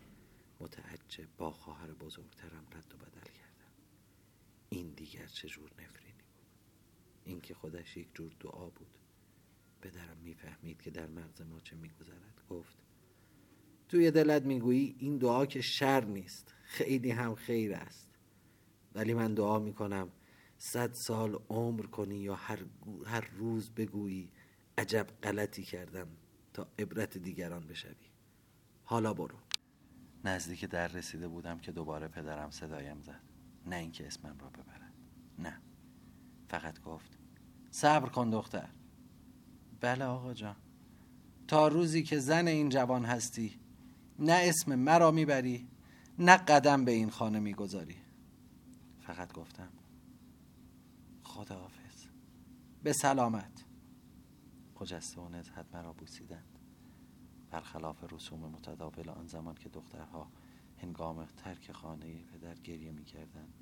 متعجب 0.60 1.28
با 1.36 1.50
خواهر 1.50 1.92
بزرگترم 1.92 2.66
رد 2.72 2.94
و 2.94 2.96
بدل 2.96 3.30
کردم. 3.32 3.72
این 4.68 4.90
دیگر 4.90 5.26
چجور 5.26 5.70
نفرینی 5.70 6.22
بود؟ 6.22 6.46
این 7.24 7.40
که 7.40 7.54
خودش 7.54 7.96
یک 7.96 8.14
جور 8.14 8.32
دعا 8.40 8.68
بود. 8.68 8.98
پدرم 9.86 10.16
می‌فهمید 10.24 10.82
که 10.82 10.90
در 10.90 11.06
مغز 11.06 11.42
ما 11.42 11.60
چه 11.60 11.76
میگذرد. 11.76 12.40
گفت 12.50 12.76
توی 13.88 14.10
دلت 14.10 14.42
می‌گویی 14.42 14.96
این 14.98 15.18
دعا 15.18 15.46
که 15.46 15.60
شر 15.60 16.04
نیست 16.04 16.54
خیلی 16.64 17.10
هم 17.10 17.34
خیر 17.34 17.74
است. 17.74 18.10
ولی 18.94 19.14
من 19.14 19.34
دعا 19.34 19.58
می‌کنم 19.58 20.12
صد 20.58 20.92
سال 20.92 21.38
عمر 21.48 21.86
کنی 21.86 22.18
یا 22.18 22.34
هر, 22.34 22.58
هر 23.06 23.20
روز 23.20 23.70
بگویی 23.70 24.30
عجب 24.78 25.06
غلطی 25.22 25.62
کردم 25.62 26.08
تا 26.52 26.68
عبرت 26.78 27.18
دیگران 27.18 27.66
بشوی. 27.66 28.10
حالا 28.84 29.14
برو. 29.14 29.38
نزدیک 30.24 30.64
در 30.64 30.88
رسیده 30.88 31.28
بودم 31.28 31.58
که 31.58 31.72
دوباره 31.72 32.08
پدرم 32.08 32.50
صدایم 32.50 33.02
زد. 33.02 33.22
نه 33.66 33.76
اینکه 33.76 34.06
اسمم 34.06 34.38
را 34.38 34.50
ببرد. 34.50 34.92
نه. 35.38 35.60
فقط 36.48 36.80
گفت 36.80 37.18
صبر 37.70 38.08
کن 38.08 38.30
دختر. 38.30 38.68
بله 39.80 40.04
آقا 40.04 40.34
جان. 40.34 40.56
تا 41.48 41.68
روزی 41.68 42.02
که 42.02 42.18
زن 42.18 42.48
این 42.48 42.68
جوان 42.68 43.04
هستی 43.04 43.60
نه 44.18 44.32
اسم 44.32 44.74
مرا 44.74 45.10
می‌بری 45.10 45.68
نه 46.18 46.36
قدم 46.36 46.84
به 46.84 46.92
این 46.92 47.10
خانه 47.10 47.38
می‌گذاری. 47.38 47.96
فقط 49.00 49.32
گفتم 49.32 49.68
خداحافظ. 51.22 52.06
به 52.82 52.92
سلامت. 52.92 53.64
خجسته 54.74 55.20
و 55.20 55.28
نزهت 55.28 55.66
مرا 55.72 55.92
بوسیدند. 55.92 56.58
برخلاف 57.50 58.12
رسوم 58.12 58.40
متداول 58.40 59.08
آن 59.08 59.26
زمان 59.26 59.54
که 59.54 59.68
دخترها 59.68 60.30
هنگام 60.78 61.24
ترک 61.36 61.72
خانه 61.72 62.24
پدر 62.24 62.54
گریه 62.54 62.92
می‌کردند. 62.92 63.54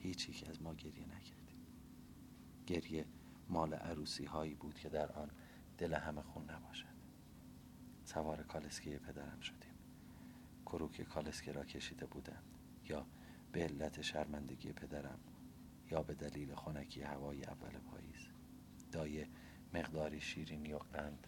هیچ 0.00 0.28
یک 0.28 0.44
از 0.50 0.62
ما 0.62 0.74
گریه 0.74 1.06
نکردیم 1.06 1.58
گریه 2.66 3.04
مال 3.48 3.74
عروسی 3.74 4.24
هایی 4.24 4.54
بود 4.54 4.78
که 4.78 4.88
در 4.88 5.12
آن 5.12 5.30
دل 5.78 5.94
همه 5.94 6.22
خون 6.22 6.50
نباشد. 6.50 6.98
سوار 8.04 8.42
کالسکی 8.42 8.98
پدرم 8.98 9.40
شدیم. 9.40 9.74
کروک 10.66 11.02
کالسکی 11.02 11.52
را 11.52 11.64
کشیده 11.64 12.06
بودند 12.06 12.44
یا 12.88 13.06
به 13.52 13.64
علت 13.64 14.02
شرمندگی 14.02 14.72
پدرم 14.72 15.18
یا 15.90 16.02
به 16.02 16.14
دلیل 16.14 16.54
خنکی 16.54 17.02
هوای 17.02 17.44
اول 17.44 17.78
پاییز. 17.78 18.28
دایه 18.92 19.28
مقداری 19.74 20.20
شیرینی 20.20 20.72
و 20.72 20.78
قند 20.78 21.26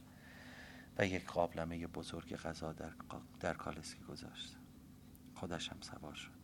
و 0.99 1.07
یک 1.07 1.27
قابلمه 1.27 1.87
بزرگ 1.87 2.37
غذا 2.37 2.73
در, 2.73 2.93
در 3.41 3.55
کالسکی 3.55 4.05
گذاشت. 4.05 4.57
خودش 5.35 5.69
هم 5.69 5.81
سوار 5.81 6.15
شد. 6.15 6.41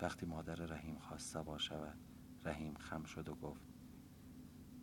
وقتی 0.00 0.26
مادر 0.26 0.54
رحیم 0.54 0.98
خواست 0.98 1.32
سوار 1.32 1.58
شود 1.58 1.98
رحیم 2.44 2.74
خم 2.74 3.04
شد 3.04 3.28
و 3.28 3.34
گفت 3.34 3.67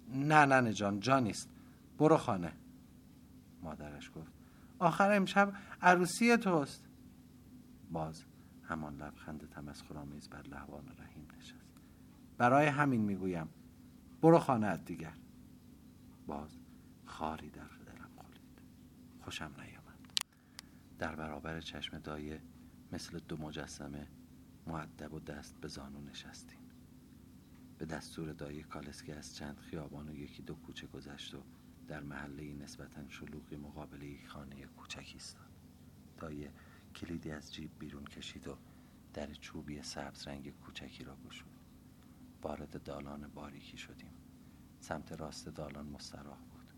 نه 0.07 0.45
نه 0.45 0.73
جان 0.73 0.99
جانیست 0.99 1.49
برو 1.97 2.17
خانه. 2.17 2.53
مادرش 3.61 4.11
گفت 4.15 4.31
آخر 4.79 5.11
امشب 5.11 5.53
عروسی 5.81 6.37
توست. 6.37 6.83
باز 7.91 8.23
همان 8.63 8.97
لبخند 8.97 9.49
تمسخرآمیز 9.49 10.29
بر 10.29 10.41
لحوان 10.41 10.83
رحیم 10.99 11.27
نشست. 11.37 11.71
برای 12.37 12.65
همین 12.65 13.01
می‌گویم 13.01 13.49
برو 14.21 14.39
خانه 14.39 14.77
دیگر. 14.77 15.13
باز 16.27 16.57
خاری 17.05 17.49
در 17.49 17.61
دلم 17.61 18.09
خلید 18.17 18.61
خوشم 19.21 19.51
نیامد. 19.57 19.99
در 20.99 21.15
برابر 21.15 21.61
چشم 21.61 21.99
دایه 21.99 22.41
مثل 22.91 23.19
دو 23.19 23.37
مجسمه 23.37 24.07
معدب 24.67 25.13
و 25.13 25.19
دست 25.19 25.55
به 25.61 25.67
زانو 25.67 26.01
نشستیم. 26.01 26.64
به 27.77 27.85
دستور 27.85 28.33
دایه 28.33 28.63
کالسکی 28.63 29.11
از 29.11 29.35
چند 29.35 29.59
خیابان 29.59 30.09
و 30.09 30.15
یکی 30.15 30.43
دو 30.43 30.55
کوچه 30.55 30.87
گذشت 30.87 31.33
و 31.33 31.43
در 31.87 32.03
محله 32.03 32.53
نسبتا 32.53 33.09
شلوغی 33.09 33.55
مقابله 33.55 34.27
خانه 34.27 34.65
کوچکی 34.65 35.13
ایستاد. 35.13 35.49
دایه 36.17 36.51
کلیدی 36.95 37.31
از 37.31 37.53
جیب 37.53 37.71
بیرون 37.79 38.05
کشید 38.05 38.47
و 38.47 38.57
در 39.13 39.33
چوبی 39.33 39.81
سبز 39.81 40.27
رنگ 40.27 40.53
کوچکی 40.59 41.03
را 41.03 41.17
گشود. 41.27 41.59
وارد 42.41 42.83
دالان 42.83 43.27
باریکی 43.27 43.77
شدیم. 43.77 44.13
سمت 44.79 45.11
راست 45.11 45.49
دالان 45.49 45.85
مستراح 45.85 46.37
بود. 46.37 46.73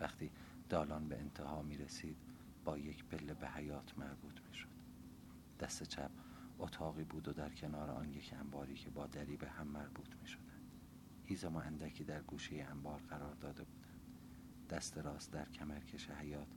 وقتی 0.00 0.30
دالان 0.68 1.08
به 1.08 1.18
انتها 1.18 1.62
می 1.62 1.76
رسید 1.76 2.16
با 2.64 2.78
یک 2.78 3.04
پله 3.04 3.34
به 3.34 3.48
حیات 3.48 3.98
مربوط 3.98 4.40
می 4.48 4.54
شد 4.54 4.68
دست 5.60 5.82
چپ 5.82 6.10
اتاقی 6.60 7.04
بود 7.04 7.28
و 7.28 7.32
در 7.32 7.48
کنار 7.48 7.90
آن 7.90 8.10
یک 8.10 8.34
انباری 8.40 8.74
که 8.74 8.90
با 8.90 9.06
دری 9.06 9.36
به 9.36 9.48
هم 9.48 9.66
مربوط 9.66 10.14
می 10.22 10.28
شدن 10.28 10.60
هیزم 11.24 11.56
و 11.56 11.58
اندکی 11.58 12.04
در 12.04 12.22
گوشه 12.22 12.66
انبار 12.70 13.00
قرار 13.00 13.34
داده 13.34 13.64
بودند. 13.64 14.00
دست 14.70 14.98
راست 14.98 15.32
در 15.32 15.48
کمرکش 15.48 16.10
حیات 16.10 16.48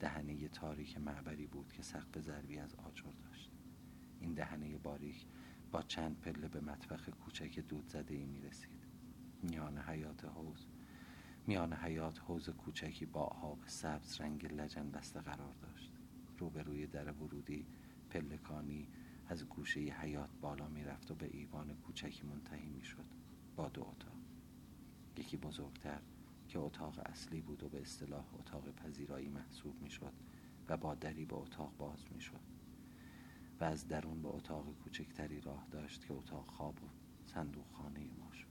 دهنه 0.00 0.48
تاریک 0.48 0.98
معبری 0.98 1.46
بود 1.46 1.72
که 1.72 1.82
سقف 1.82 2.18
ضربی 2.18 2.58
از 2.58 2.74
آجر 2.74 3.10
داشت. 3.24 3.50
این 4.20 4.34
دهنه 4.34 4.78
باریک 4.78 5.26
با 5.72 5.82
چند 5.82 6.20
پله 6.20 6.48
به 6.48 6.60
مطبخ 6.60 7.08
کوچک 7.08 7.58
دود 7.58 7.88
زده 7.88 8.14
ای 8.14 8.24
می 8.24 8.40
رسید 8.40 8.86
میان 9.42 9.78
حیات 9.78 10.24
حوز 10.24 10.66
میان 11.46 11.72
حیات 11.72 12.18
حوز 12.18 12.50
کوچکی 12.50 13.06
با 13.06 13.22
آب 13.22 13.58
سبز 13.66 14.20
رنگ 14.20 14.46
لجن 14.46 14.90
بسته 14.90 15.20
قرار 15.20 15.54
داشت. 15.62 15.92
روبروی 16.38 16.86
در 16.86 17.12
ورودی 17.12 17.66
پلکانی 18.10 18.88
از 19.28 19.44
گوشه 19.44 19.80
حیات 19.80 20.30
بالا 20.40 20.68
می 20.68 20.84
رفت 20.84 21.10
و 21.10 21.14
به 21.14 21.30
ایوان 21.32 21.74
کوچکی 21.74 22.22
منتهی 22.22 22.68
می 22.68 22.84
شد 22.84 23.04
با 23.56 23.68
دو 23.68 23.80
اتاق. 23.80 24.18
یکی 25.16 25.36
بزرگتر 25.36 26.00
که 26.48 26.58
اتاق 26.58 26.98
اصلی 27.06 27.40
بود 27.40 27.62
و 27.62 27.68
به 27.68 27.80
اصطلاح 27.80 28.34
اتاق 28.34 28.74
پذیرایی 28.74 29.28
محسوب 29.28 29.82
می 29.82 29.90
شد 29.90 30.12
و 30.68 30.76
با 30.76 30.94
دری 30.94 31.24
به 31.24 31.36
اتاق 31.36 31.76
باز 31.78 32.04
می 32.10 32.20
شد 32.20 32.40
و 33.60 33.64
از 33.64 33.88
درون 33.88 34.22
به 34.22 34.28
اتاق 34.28 34.74
کوچکتری 34.84 35.40
راه 35.40 35.66
داشت 35.70 36.06
که 36.06 36.14
اتاق 36.14 36.46
خواب 36.46 36.84
و 36.84 36.88
صندوق 37.26 37.66
خانه 37.72 38.00
ما 38.18 38.32
شد. 38.32 38.48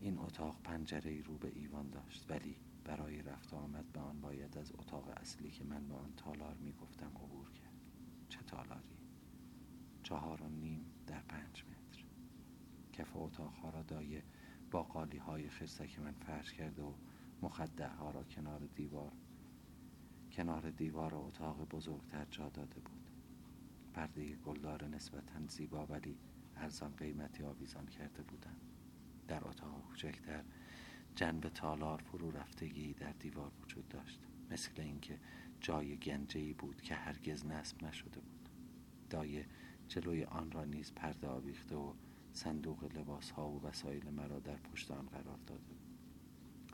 این 0.00 0.18
اتاق 0.18 0.60
پنجره 0.64 1.22
رو 1.22 1.38
به 1.38 1.52
ایوان 1.54 1.90
داشت 1.90 2.30
ولی 2.30 2.56
برای 2.84 3.22
رفت 3.22 3.54
آمد 3.54 3.92
به 3.92 4.00
آن 4.00 4.20
باید 4.20 4.58
از 4.58 4.72
اتاق 4.72 5.08
اصلی 5.16 5.50
که 5.50 5.64
من 5.64 5.88
به 5.88 5.94
آن 5.94 6.12
تالار 6.16 6.54
می 6.54 6.72
گفتم 6.72 7.10
عبور 7.16 7.50
کرد. 7.50 7.65
تالاری 8.46 8.96
چهار 10.02 10.42
و 10.42 10.48
نیم 10.48 10.84
در 11.06 11.20
پنج 11.20 11.64
متر. 11.64 12.04
کف 12.92 13.16
اتاقها 13.16 13.70
را 13.70 13.82
دایه 13.82 14.22
با 14.70 14.82
قالی 14.82 15.18
های 15.18 15.48
خرسک 15.48 15.98
من 15.98 16.12
فرش 16.12 16.52
کرده 16.52 16.82
و 16.82 16.92
مخدع 17.42 17.88
ها 17.88 18.10
را 18.10 18.22
کنار 18.22 18.60
دیوار 18.74 19.12
کنار 20.32 20.70
دیوار 20.70 21.14
اتاق 21.14 21.68
بزرگتر 21.68 22.24
جا 22.30 22.48
داده 22.48 22.80
بود. 22.80 23.10
پرده 23.92 24.36
گلدار 24.36 24.84
نسبتا 24.84 25.46
زیبا 25.48 25.86
ولی 25.86 26.16
ارزان 26.56 26.92
قیمتی 26.96 27.42
آویزان 27.44 27.86
کرده 27.86 28.22
بودند. 28.22 28.60
در 29.28 29.48
اتاق 29.48 29.82
کوچکتر 29.88 30.44
جنب 31.14 31.48
تالار 31.48 31.98
فرو 31.98 32.30
رفتگی 32.30 32.92
در 32.94 33.12
دیوار 33.12 33.52
وجود 33.62 33.88
داشت. 33.88 34.20
مثل 34.50 34.80
اینکه 34.80 35.18
جای 35.60 35.96
گنجهی 35.96 36.52
بود 36.52 36.82
که 36.82 36.94
هرگز 36.94 37.46
نصب 37.46 37.84
نشده 37.84 38.20
بود. 38.20 38.35
دایه 39.10 39.46
جلوی 39.88 40.24
آن 40.24 40.50
را 40.50 40.64
نیز 40.64 40.92
پرده 40.92 41.28
آویخته 41.28 41.76
و 41.76 41.94
صندوق 42.32 42.84
لباس 42.84 43.30
ها 43.30 43.48
و 43.50 43.62
وسایل 43.62 44.10
مرا 44.10 44.38
در 44.38 44.56
پشت 44.56 44.90
آن 44.90 45.06
قرار 45.06 45.38
داده. 45.46 45.74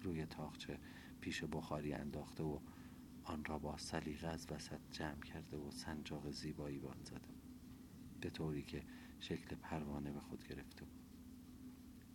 روی 0.02 0.26
تاخچه 0.26 0.78
پیش 1.20 1.44
بخاری 1.44 1.92
انداخته 1.92 2.42
و 2.42 2.58
آن 3.24 3.44
را 3.44 3.58
با 3.58 3.76
سلیقه 3.76 4.28
از 4.28 4.46
وسط 4.50 4.80
جمع 4.90 5.20
کرده 5.20 5.56
و 5.56 5.70
سنجاق 5.70 6.30
زیبایی 6.30 6.78
به 6.78 6.88
آن 6.88 7.04
زده. 7.04 7.28
به 8.20 8.30
طوری 8.30 8.62
که 8.62 8.82
شکل 9.20 9.56
پروانه 9.56 10.12
به 10.12 10.20
خود 10.20 10.44
گرفته. 10.48 10.84
بود 10.84 11.02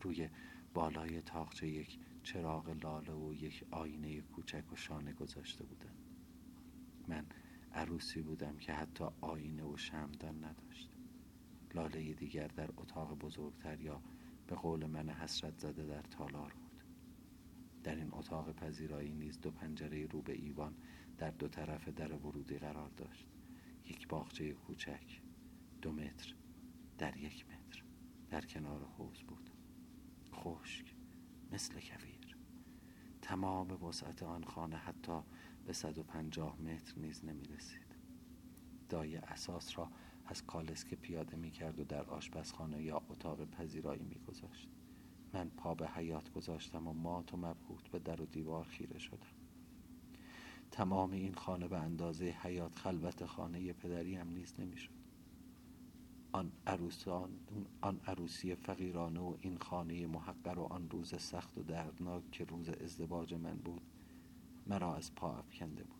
روی 0.02 0.30
بالای 0.74 1.22
تاخچه 1.22 1.68
یک 1.68 2.00
چراغ 2.24 2.70
لاله 2.84 3.14
و 3.14 3.34
یک 3.34 3.66
آینه 3.72 4.22
کوچک 4.22 4.74
و 4.74 4.76
شانه 4.76 5.14
گذاشته 5.14 5.64
بودم 5.64 5.96
من 7.08 7.26
عروسی 7.78 8.22
بودم 8.22 8.58
که 8.58 8.74
حتی 8.74 9.06
آینه 9.22 9.64
و 9.64 9.78
شمدان 9.78 10.44
نداشت 10.44 10.90
لاله 11.74 12.14
دیگر 12.14 12.48
در 12.48 12.70
اتاق 12.78 13.14
بزرگتر 13.20 13.82
یا 13.82 14.02
به 14.48 14.56
قول 14.56 14.86
من 14.86 15.10
حسرت 15.10 15.60
زده 15.60 15.86
در 15.86 16.02
تالار 16.02 16.54
بود. 16.54 16.84
در 17.84 17.96
این 17.96 18.10
اتاق 18.12 18.52
پذیرایی 18.52 19.14
نیز 19.14 19.42
دو 19.42 19.52
پنجره 19.52 20.06
رو 20.06 20.22
به 20.22 20.34
ایوان 20.34 20.76
در 21.18 21.32
دو 21.32 21.48
طرف 21.48 21.90
در 21.90 22.14
ورودی 22.14 22.58
قرار 22.58 22.90
داشت. 22.90 23.28
یک 23.86 24.08
باغچه 24.08 24.54
کوچک 24.54 25.22
دو 25.82 25.92
متر 25.92 26.36
در 26.98 27.18
یک 27.18 27.46
متر 27.46 27.84
در 28.30 28.42
کنار 28.42 28.86
حوز 28.98 29.24
بود. 29.24 29.50
خشک 30.34 30.96
مثل 31.52 31.74
کویر. 31.80 32.38
تمام 33.22 33.84
وسعت 33.84 34.24
آن 34.24 34.44
خانه 34.44 34.78
حتی 34.78 35.22
به 35.68 35.74
150 35.74 36.62
متر 36.62 37.00
نیز 37.00 37.26
نمی 37.26 37.44
رسید 37.44 37.96
دایه 38.90 39.20
اساس 39.20 39.78
را 39.78 39.90
از 40.26 40.46
کالسکه 40.46 40.96
پیاده 40.96 41.38
می 41.38 41.52
کرد 41.52 41.80
و 41.80 41.84
در 41.84 42.06
آشپزخانه 42.06 42.84
یا 42.84 43.02
اتاق 43.10 43.46
پذیرایی 43.46 44.04
می 44.04 44.20
گذاشت 44.28 44.70
من 45.34 45.50
پا 45.50 45.76
به 45.76 45.88
حیات 45.88 46.32
گذاشتم 46.32 46.88
و 46.88 46.94
مات 46.94 47.34
و 47.34 47.38
مبهوت 47.38 47.88
به 47.92 48.00
در 48.00 48.22
و 48.22 48.26
دیوار 48.26 48.66
خیره 48.66 49.00
شدم. 49.00 49.28
تمام 50.72 51.12
این 51.12 51.34
خانه 51.34 51.68
به 51.68 51.78
اندازه 51.78 52.26
حیات 52.26 52.80
خلوت 52.80 53.26
خانه 53.26 53.74
پدری 53.74 54.16
هم 54.16 54.30
نیز 54.30 54.54
نمی‌شد. 54.60 54.94
آن 56.32 56.52
عروسان 56.68 57.30
آن 57.82 58.00
عروسی 58.06 58.56
فقیرانه 58.56 59.20
و 59.20 59.38
این 59.42 59.58
خانه 59.58 60.08
محقر 60.08 60.60
و 60.60 60.64
آن 60.64 60.90
روز 60.90 61.22
سخت 61.22 61.58
و 61.58 61.64
دردناک 61.64 62.32
که 62.32 62.44
روز 62.44 62.70
ازدواج 62.70 63.34
من 63.34 63.58
بود 63.58 63.82
مرا 64.70 64.96
از 64.96 65.16
پا 65.16 65.38
افکنده 65.38 65.84
بود. 65.84 65.98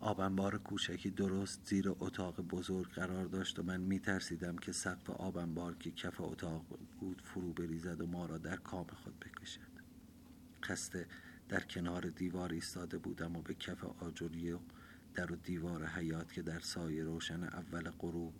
آبنبار 0.00 0.58
کوچکی 0.58 1.10
درست 1.10 1.60
زیر 1.64 1.88
اتاق 2.00 2.40
بزرگ 2.40 2.90
قرار 2.90 3.24
داشت 3.24 3.58
و 3.58 3.62
من 3.62 3.80
می 3.80 3.98
ترسیدم 3.98 4.56
که 4.56 4.72
سقف 4.72 5.10
آبنبار 5.10 5.74
که 5.74 5.90
کف 5.90 6.20
اتاق 6.20 6.64
بود 7.00 7.22
فرو 7.24 7.52
بریزد 7.52 8.00
و 8.00 8.06
ما 8.06 8.26
را 8.26 8.38
در 8.38 8.56
کام 8.56 8.86
خود 8.86 9.20
بکشد. 9.20 9.60
خسته 10.64 11.06
در 11.48 11.60
کنار 11.60 12.08
دیوار 12.08 12.52
ایستاده 12.52 12.98
بودم 12.98 13.36
و 13.36 13.42
به 13.42 13.54
کف 13.54 13.84
آجوری 13.84 14.52
و 14.52 14.58
در 15.14 15.32
و 15.32 15.36
دیوار 15.36 15.86
حیات 15.86 16.32
که 16.32 16.42
در 16.42 16.60
سایه 16.60 17.04
روشن 17.04 17.42
اول 17.42 17.90
غروب 17.90 18.34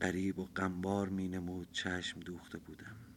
قریب 0.00 0.38
و 0.38 0.44
غمبار 0.44 1.08
می 1.08 1.28
نمود 1.28 1.72
چشم 1.72 2.20
دوخته 2.20 2.58
بودم. 2.58 3.11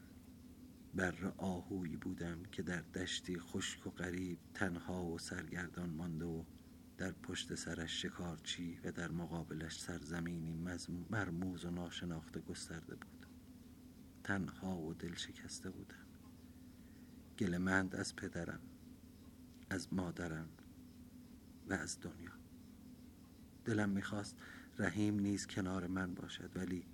بر 0.95 1.33
آهویی 1.37 1.97
بودم 1.97 2.43
که 2.43 2.63
در 2.63 2.81
دشتی 2.81 3.39
خشک 3.39 3.87
و 3.87 3.89
غریب 3.89 4.39
تنها 4.53 5.03
و 5.05 5.19
سرگردان 5.19 5.89
مانده 5.89 6.25
و 6.25 6.43
در 6.97 7.11
پشت 7.11 7.55
سرش 7.55 8.01
شکارچی 8.01 8.79
و 8.83 8.91
در 8.91 9.11
مقابلش 9.11 9.79
سرزمینی 9.79 10.65
مرموز 11.09 11.65
و 11.65 11.71
ناشناخته 11.71 12.39
گسترده 12.39 12.95
بود. 12.95 13.25
تنها 14.23 14.77
و 14.77 14.93
دل 14.93 15.15
شکسته 15.15 15.69
بودم. 15.69 16.05
گلمند 17.39 17.95
از 17.95 18.15
پدرم 18.15 18.61
از 19.69 19.93
مادرم 19.93 20.49
و 21.69 21.73
از 21.73 21.99
دنیا. 22.01 22.31
دلم 23.65 23.89
می‌خواست 23.89 24.37
رحیم 24.79 25.19
نیز 25.19 25.47
کنار 25.47 25.87
من 25.87 26.13
باشد 26.13 26.51
ولی 26.55 26.85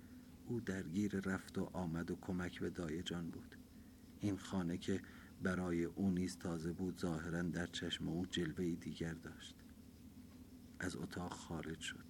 او 0.46 0.60
درگیر 0.60 1.20
رفت 1.20 1.58
و 1.58 1.70
آمد 1.72 2.10
و 2.10 2.16
کمک 2.16 2.60
به 2.60 2.70
دایه 2.70 3.02
جان 3.02 3.30
بود. 3.30 3.61
این 4.22 4.36
خانه 4.36 4.78
که 4.78 5.00
برای 5.42 5.84
او 5.84 6.10
نیز 6.10 6.38
تازه 6.38 6.72
بود 6.72 6.98
ظاهرا 6.98 7.42
در 7.42 7.66
چشم 7.66 8.08
او 8.08 8.26
جلوه 8.26 8.74
دیگر 8.74 9.14
داشت. 9.14 9.54
از 10.80 10.96
اتاق 10.96 11.32
خارج 11.32 11.80
شد. 11.80 12.04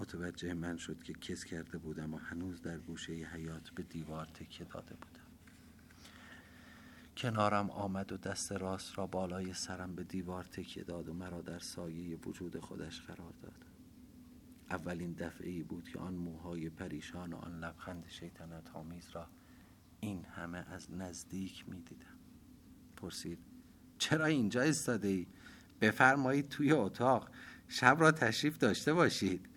متوجه 0.00 0.54
من 0.54 0.76
شد 0.76 1.02
که 1.02 1.12
کس 1.12 1.44
کرده 1.44 1.78
بودم 1.78 2.14
و 2.14 2.16
هنوز 2.16 2.62
در 2.62 2.78
گوشه 2.78 3.12
حیات 3.12 3.70
به 3.70 3.82
دیوار 3.82 4.26
تکیه 4.26 4.66
داده 4.66 4.94
بودم. 4.94 5.26
کنارم 7.16 7.70
آمد 7.70 8.12
و 8.12 8.16
دست 8.16 8.52
راست 8.52 8.98
را 8.98 9.06
بالای 9.06 9.54
سرم 9.54 9.94
به 9.94 10.04
دیوار 10.04 10.44
تکیه 10.44 10.84
داد 10.84 11.08
و 11.08 11.14
مرا 11.14 11.42
در 11.42 11.58
سایه 11.58 12.16
وجود 12.16 12.58
خودش 12.58 13.00
قرار 13.00 13.32
داد. 13.42 13.64
اولین 14.70 15.12
دفعه 15.12 15.50
ای 15.50 15.62
بود 15.62 15.88
که 15.88 15.98
آن 15.98 16.14
موهای 16.14 16.70
پریشان 16.70 17.32
و 17.32 17.36
آن 17.36 17.60
لبخند 17.60 18.08
شیطنت 18.08 18.70
آمیز 18.74 19.10
را 19.10 19.28
این 20.06 20.24
همه 20.24 20.58
از 20.58 20.92
نزدیک 20.92 21.68
می 21.68 21.80
دیدم 21.80 22.18
پرسید 22.96 23.38
چرا 23.98 24.24
اینجا 24.24 24.62
استاده 24.62 25.08
ای؟ 25.08 25.26
بفرمایید 25.80 26.48
توی 26.48 26.72
اتاق. 26.72 27.30
شب 27.68 27.96
را 28.00 28.12
تشریف 28.12 28.58
داشته 28.58 28.94
باشید. 28.94 29.48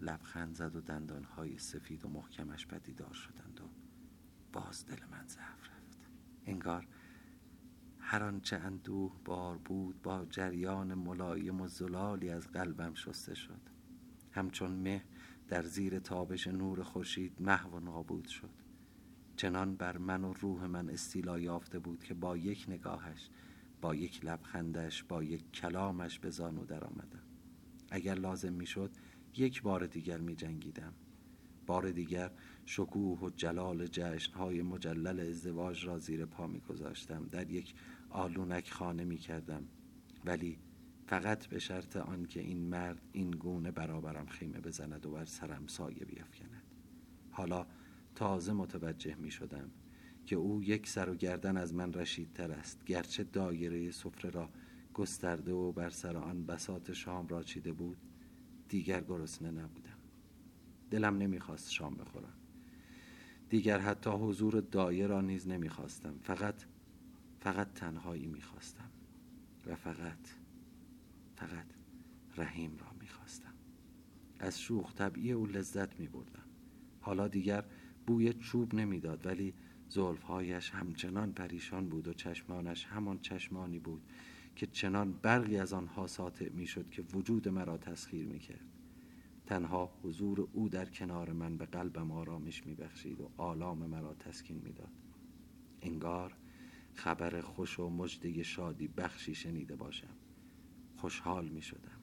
لبخند 0.00 0.54
زد 0.54 0.76
و 0.76 0.80
دندانهای 0.80 1.58
سفید 1.58 2.04
و 2.04 2.08
محکمش 2.08 2.66
پدیدار 2.66 3.12
شدند 3.12 3.60
و 3.60 3.64
باز 4.52 4.86
دل 4.86 5.04
من 5.10 5.26
ضعف 5.26 5.68
رفت. 5.70 5.98
انگار 6.46 6.86
هر 7.98 8.22
آنچه 8.22 8.56
اندوه 8.56 9.12
بار 9.24 9.58
بود 9.58 10.02
با 10.02 10.26
جریان 10.30 10.94
ملایم 10.94 11.60
و 11.60 11.68
زلالی 11.68 12.30
از 12.30 12.48
قلبم 12.48 12.94
شسته 12.94 13.34
شد. 13.34 13.60
همچون 14.32 14.70
مه 14.70 15.04
در 15.48 15.62
زیر 15.62 15.98
تابش 15.98 16.46
نور 16.46 16.82
خورشید 16.82 17.42
محو 17.42 17.76
و 17.76 17.80
نابود 17.80 18.28
شد. 18.28 18.63
چنان 19.36 19.76
بر 19.76 19.98
من 19.98 20.24
و 20.24 20.32
روح 20.32 20.66
من 20.66 20.90
استیلا 20.90 21.38
یافته 21.38 21.78
بود 21.78 22.04
که 22.04 22.14
با 22.14 22.36
یک 22.36 22.64
نگاهش 22.68 23.30
با 23.80 23.94
یک 23.94 24.24
لبخندش 24.24 25.02
با 25.02 25.22
یک 25.22 25.52
کلامش 25.52 26.18
به 26.18 26.30
زانو 26.30 26.64
در 26.64 26.84
آمدم 26.84 27.22
اگر 27.90 28.14
لازم 28.14 28.52
می‌شد 28.52 28.90
یک 29.36 29.62
بار 29.62 29.86
دیگر 29.86 30.18
می 30.18 30.36
جنگیدم 30.36 30.92
بار 31.66 31.90
دیگر 31.90 32.30
شکوه 32.64 33.20
و 33.20 33.30
جلال 33.30 33.86
جشنهای 33.86 34.62
مجلل 34.62 35.20
ازدواج 35.20 35.86
را 35.86 35.98
زیر 35.98 36.26
پا 36.26 36.46
می 36.46 36.60
گذاشتم 36.60 37.26
در 37.26 37.50
یک 37.50 37.74
آلونک 38.10 38.70
خانه 38.70 39.04
می 39.04 39.18
کردم 39.18 39.62
ولی 40.24 40.58
فقط 41.06 41.46
به 41.46 41.58
شرط 41.58 41.96
آنکه 41.96 42.40
این 42.40 42.58
مرد 42.58 43.00
این 43.12 43.30
گونه 43.30 43.70
برابرم 43.70 44.26
خیمه 44.26 44.60
بزند 44.60 45.06
و 45.06 45.10
بر 45.10 45.24
سرم 45.24 45.66
سایه 45.66 46.04
بیافکند 46.04 46.62
حالا 47.30 47.66
تازه 48.14 48.52
متوجه 48.52 49.14
می 49.14 49.30
شدم 49.30 49.70
که 50.26 50.36
او 50.36 50.62
یک 50.62 50.88
سر 50.88 51.10
و 51.10 51.14
گردن 51.14 51.56
از 51.56 51.74
من 51.74 51.92
رشیدتر 51.92 52.52
است 52.52 52.84
گرچه 52.84 53.24
دایره 53.24 53.90
سفره 53.90 54.30
را 54.30 54.50
گسترده 54.94 55.52
و 55.52 55.72
بر 55.72 55.90
سر 55.90 56.16
آن 56.16 56.46
بسات 56.46 56.92
شام 56.92 57.28
را 57.28 57.42
چیده 57.42 57.72
بود 57.72 57.96
دیگر 58.68 59.00
گرسنه 59.00 59.50
نبودم. 59.50 59.98
دلم 60.90 61.18
نمی‌خواست 61.18 61.72
شام 61.72 61.94
بخورم. 61.94 62.34
دیگر 63.48 63.78
حتی 63.78 64.10
حضور 64.10 64.60
دایه 64.60 65.06
را 65.06 65.20
نیز 65.20 65.48
نمی‌خواستم 65.48 66.14
فقط 66.22 66.62
فقط 67.40 67.72
تنهایی 67.74 68.26
می‌خواستم 68.26 68.90
و 69.66 69.76
فقط 69.76 70.28
فقط 71.36 71.66
رحیم 72.36 72.76
را 72.76 72.86
می‌خواستم. 73.00 73.54
از 74.38 74.60
شوخ 74.60 74.94
طبعی 74.94 75.32
او 75.32 75.46
لذت 75.46 76.00
میبردم. 76.00 76.44
حالا 77.00 77.28
دیگر 77.28 77.64
بوی 78.06 78.32
چوب 78.32 78.74
نمی‌داد 78.74 79.26
ولی 79.26 79.54
زلفهایش 79.88 80.70
همچنان 80.70 81.32
پریشان 81.32 81.88
بود 81.88 82.08
و 82.08 82.12
چشمانش 82.12 82.84
همان 82.84 83.18
چشمانی 83.18 83.78
بود 83.78 84.02
که 84.56 84.66
چنان 84.66 85.12
برقی 85.12 85.56
از 85.58 85.72
آنها 85.72 86.06
ساطع 86.06 86.48
می‌شد 86.48 86.90
که 86.90 87.02
وجود 87.02 87.48
مرا 87.48 87.78
تسخیر 87.78 88.26
می‌کرد. 88.26 88.64
تنها 89.46 89.98
حضور 90.02 90.48
او 90.52 90.68
در 90.68 90.84
کنار 90.84 91.32
من 91.32 91.56
به 91.56 91.66
قلبم 91.66 92.12
آرامش 92.12 92.66
میبخشید 92.66 93.20
و 93.20 93.30
آلام 93.36 93.86
مرا 93.86 94.14
تسکین 94.14 94.60
می‌داد. 94.64 94.92
انگار 95.82 96.36
خبر 96.94 97.40
خوش 97.40 97.80
و 97.80 97.90
مجده 97.90 98.42
شادی 98.42 98.88
بخشی 98.88 99.34
شنیده 99.34 99.76
باشم. 99.76 100.16
خوشحال 100.96 101.48
می 101.48 101.62
شدم 101.62 102.00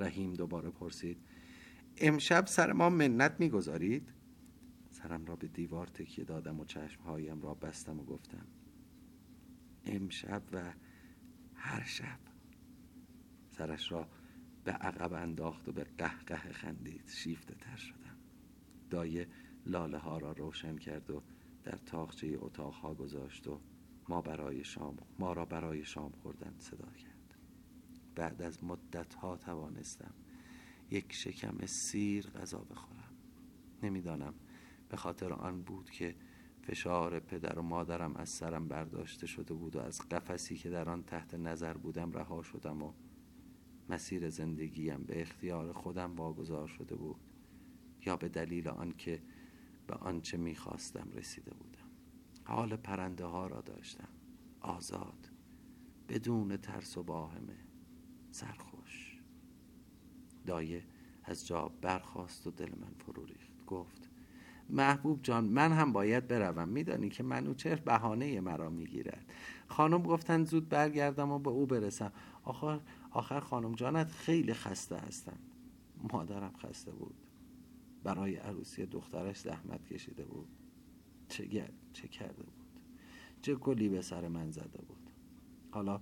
رحیم 0.00 0.34
دوباره 0.34 0.70
پرسید 0.70 1.18
امشب 1.96 2.46
سر 2.46 2.72
ما 2.72 2.90
منت 2.90 3.36
می‌گذارید؟ 3.38 4.12
سرم 5.02 5.24
را 5.24 5.36
به 5.36 5.48
دیوار 5.48 5.86
تکیه 5.86 6.24
دادم 6.24 6.60
و 6.60 6.64
چشمهایم 6.64 7.42
را 7.42 7.54
بستم 7.54 8.00
و 8.00 8.04
گفتم 8.04 8.46
امشب 9.86 10.42
و 10.52 10.72
هر 11.54 11.84
شب. 11.84 12.18
سرش 13.48 13.92
را 13.92 14.08
به 14.64 14.72
عقب 14.72 15.12
انداخت 15.12 15.68
و 15.68 15.72
به 15.72 15.84
قهقه 15.98 16.52
خندید. 16.52 17.08
شیفته 17.08 17.54
تر 17.54 17.76
شدم. 17.76 18.16
دایه 18.90 19.28
لاله 19.66 19.98
ها 19.98 20.18
را 20.18 20.32
روشن 20.32 20.76
کرد 20.76 21.10
و 21.10 21.22
در 21.64 21.76
تاخچه 21.76 22.36
اتاق 22.40 22.74
ها 22.74 22.94
گذاشت 22.94 23.46
و 23.46 23.60
ما 24.08 24.22
برای 24.22 24.64
شام 24.64 24.96
ما 25.18 25.32
را 25.32 25.44
برای 25.44 25.84
شام 25.84 26.12
خوردن 26.12 26.54
صدا 26.58 26.90
کرد. 26.92 27.34
بعد 28.14 28.42
از 28.42 28.64
مدت 28.64 29.14
ها 29.14 29.36
توانستم 29.36 30.14
یک 30.90 31.12
شکم 31.12 31.66
سیر 31.66 32.26
غذا 32.26 32.58
بخورم. 32.58 33.14
نمی‌دانم 33.82 34.34
به 34.88 34.96
خاطر 34.96 35.32
آن 35.32 35.62
بود 35.62 35.90
که 35.90 36.14
فشار 36.62 37.20
پدر 37.20 37.58
و 37.58 37.62
مادرم 37.62 38.16
از 38.16 38.28
سرم 38.28 38.68
برداشته 38.68 39.26
شده 39.26 39.54
بود 39.54 39.76
و 39.76 39.80
از 39.80 40.08
قفسی 40.08 40.56
که 40.56 40.70
در 40.70 40.88
آن 40.88 41.02
تحت 41.02 41.34
نظر 41.34 41.74
بودم 41.74 42.12
رها 42.12 42.42
شدم 42.42 42.82
و 42.82 42.92
مسیر 43.88 44.30
زندگیم 44.30 45.04
به 45.04 45.20
اختیار 45.20 45.72
خودم 45.72 46.16
واگذار 46.16 46.66
شده 46.66 46.94
بود 46.94 47.20
یا 48.06 48.16
به 48.16 48.28
دلیل 48.28 48.68
آنکه 48.68 49.22
به 49.86 49.94
آنچه 49.94 50.36
می‌خواستم 50.36 51.08
رسیده 51.14 51.54
بودم. 51.54 51.88
حال 52.44 52.76
پرنده 52.76 53.24
ها 53.24 53.46
را 53.46 53.60
داشتم. 53.60 54.08
آزاد 54.60 55.30
بدون 56.08 56.56
ترس 56.56 56.98
و 56.98 57.02
باهمه. 57.02 57.56
سرخوش. 58.30 59.20
دایه 60.46 60.84
از 61.24 61.46
جا 61.46 61.68
برخواست 61.68 62.46
و 62.46 62.50
دل 62.50 62.78
من 62.80 62.94
فرو 62.98 63.24
ریخت. 63.24 63.66
گفت 63.66 64.07
محبوب 64.70 65.22
جان 65.22 65.44
من 65.44 65.72
هم 65.72 65.92
باید 65.92 66.28
بروم. 66.28 66.68
میدانی 66.68 67.08
که 67.08 67.22
منوچهر 67.22 67.74
بهانه 67.76 68.40
مرا 68.40 68.70
می‌گیرد؟ 68.70 69.32
خانم 69.66 70.02
گفتند 70.02 70.46
زود 70.46 70.68
برگردم 70.68 71.30
و 71.30 71.38
به 71.38 71.50
او 71.50 71.66
برسم. 71.66 72.12
آخر 72.44 72.80
آخر 73.10 73.40
خانم 73.40 73.74
جانت 73.74 74.10
خیلی 74.10 74.54
خسته 74.54 74.96
هستند 74.96 75.40
مادرم 76.12 76.52
خسته 76.56 76.90
بود. 76.90 77.14
برای 78.02 78.36
عروسی 78.36 78.86
دخترش 78.86 79.38
زحمت 79.38 79.86
کشیده 79.86 80.24
بود. 80.24 80.48
چه, 81.28 81.68
چه 81.92 82.08
کرده 82.08 82.42
بود. 82.42 82.52
چه 83.42 83.54
گلی 83.54 83.88
به 83.88 84.02
سر 84.02 84.28
من 84.28 84.50
زده 84.50 84.82
بود. 84.88 85.10
حالا 85.70 86.00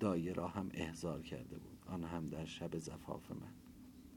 دایه 0.00 0.32
را 0.32 0.48
هم 0.48 0.68
احضار 0.74 1.22
کرده 1.22 1.58
بود. 1.58 1.78
آن 1.86 2.04
هم 2.04 2.28
در 2.28 2.44
شب 2.44 2.78
زفاف 2.78 3.30
من. 3.30 3.52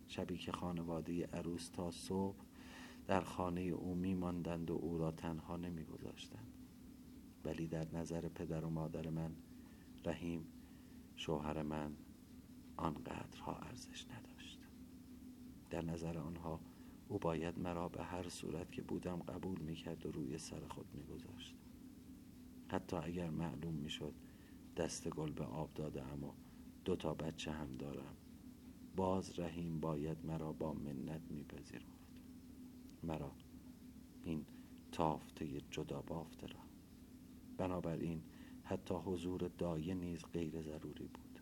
شبی 0.07 0.37
که 0.37 0.51
خانواده 0.51 1.25
عروس 1.25 1.69
تا 1.69 1.91
صبح 1.91 2.46
در 3.07 3.21
خانه 3.21 3.61
او 3.61 3.95
میماندند 3.95 4.71
و 4.71 4.73
او 4.73 4.97
را 4.97 5.11
تنها 5.11 5.57
نمیگذاشتند. 5.57 6.53
ولی 7.45 7.67
در 7.67 7.87
نظر 7.93 8.29
پدر 8.29 8.65
و 8.65 8.69
مادر 8.69 9.09
من 9.09 9.31
رحیم 10.05 10.47
شوهر 11.15 11.63
من 11.63 11.95
آنقدرها 12.77 13.55
ارزش 13.55 14.05
نداشت. 14.05 14.59
در 15.69 15.85
نظر 15.85 16.17
آنها 16.17 16.59
او 17.07 17.19
باید 17.19 17.59
مرا 17.59 17.89
به 17.89 18.03
هر 18.03 18.29
صورت 18.29 18.71
که 18.71 18.81
بودم 18.81 19.17
قبول 19.17 19.59
می‌کرد 19.59 20.05
و 20.05 20.11
روی 20.11 20.37
سر 20.37 20.67
خود 20.67 20.85
میگذاشت. 20.93 21.55
حتی 22.67 22.95
اگر 22.95 23.29
معلوم 23.29 23.73
می‌شد 23.73 24.13
دست 24.77 25.09
گل 25.09 25.31
به 25.31 25.43
آب 25.43 25.73
داده 25.73 26.03
و 26.03 26.31
دو 26.85 26.95
تا 26.95 27.13
بچه 27.13 27.51
هم 27.51 27.75
دارم 27.75 28.15
باز 28.95 29.39
رحیم 29.39 29.79
باید 29.79 30.25
مرا 30.25 30.53
با 30.53 30.73
منت 30.73 31.21
میپذیرفت. 31.29 31.96
مرا. 33.03 33.31
این 34.23 34.45
تافته 34.91 35.61
جدا 35.71 36.01
بافته 36.01 36.47
را. 36.47 36.59
بنابراین 37.57 38.23
حتی 38.63 38.95
حضور 38.95 39.51
دایه 39.57 39.93
نیز 39.93 40.25
غیر 40.33 40.61
ضروری 40.61 41.07
بود. 41.07 41.39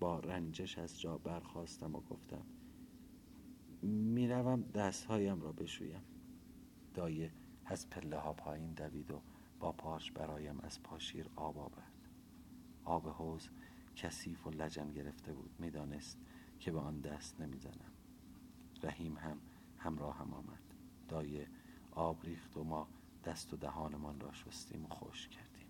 با 0.00 0.20
رنجش 0.20 0.78
از 0.78 1.00
جا 1.00 1.18
برخواستم 1.18 1.94
و 1.94 2.00
گفتم 2.00 2.46
می‌روم 3.82 4.62
دستهایم 4.62 5.40
را 5.40 5.52
بشویم. 5.52 6.02
دایه 6.94 7.32
از 7.64 7.90
پله 7.90 8.16
ها 8.16 8.32
پایین 8.32 8.72
دوید 8.72 9.10
و 9.10 9.22
با 9.60 9.72
پاش 9.72 10.12
برایم 10.12 10.60
از 10.60 10.82
پاشیر 10.82 11.30
آب 11.36 11.58
آورد. 11.58 11.92
آب 12.84 13.08
حوز 13.08 13.48
کثیف 13.96 14.46
و 14.46 14.50
لجن 14.50 14.92
گرفته 14.92 15.32
بود. 15.32 15.50
می‌دانست 15.58 16.18
که 16.60 16.72
به 16.72 16.78
آن 16.78 17.00
دست 17.00 17.40
نمی‌زنم. 17.40 17.92
رحیم 18.82 19.16
هم 19.16 19.38
همراه 19.86 20.18
هم 20.18 20.34
آمد. 20.34 20.62
دایه 21.08 21.48
آب 21.90 22.24
ریخت 22.24 22.56
و 22.56 22.64
ما 22.64 22.88
دست 23.24 23.54
و 23.54 23.56
دهانمان 23.56 24.20
را 24.20 24.32
شستیم 24.32 24.84
و 24.84 24.88
خوش 24.88 25.28
کردیم. 25.28 25.66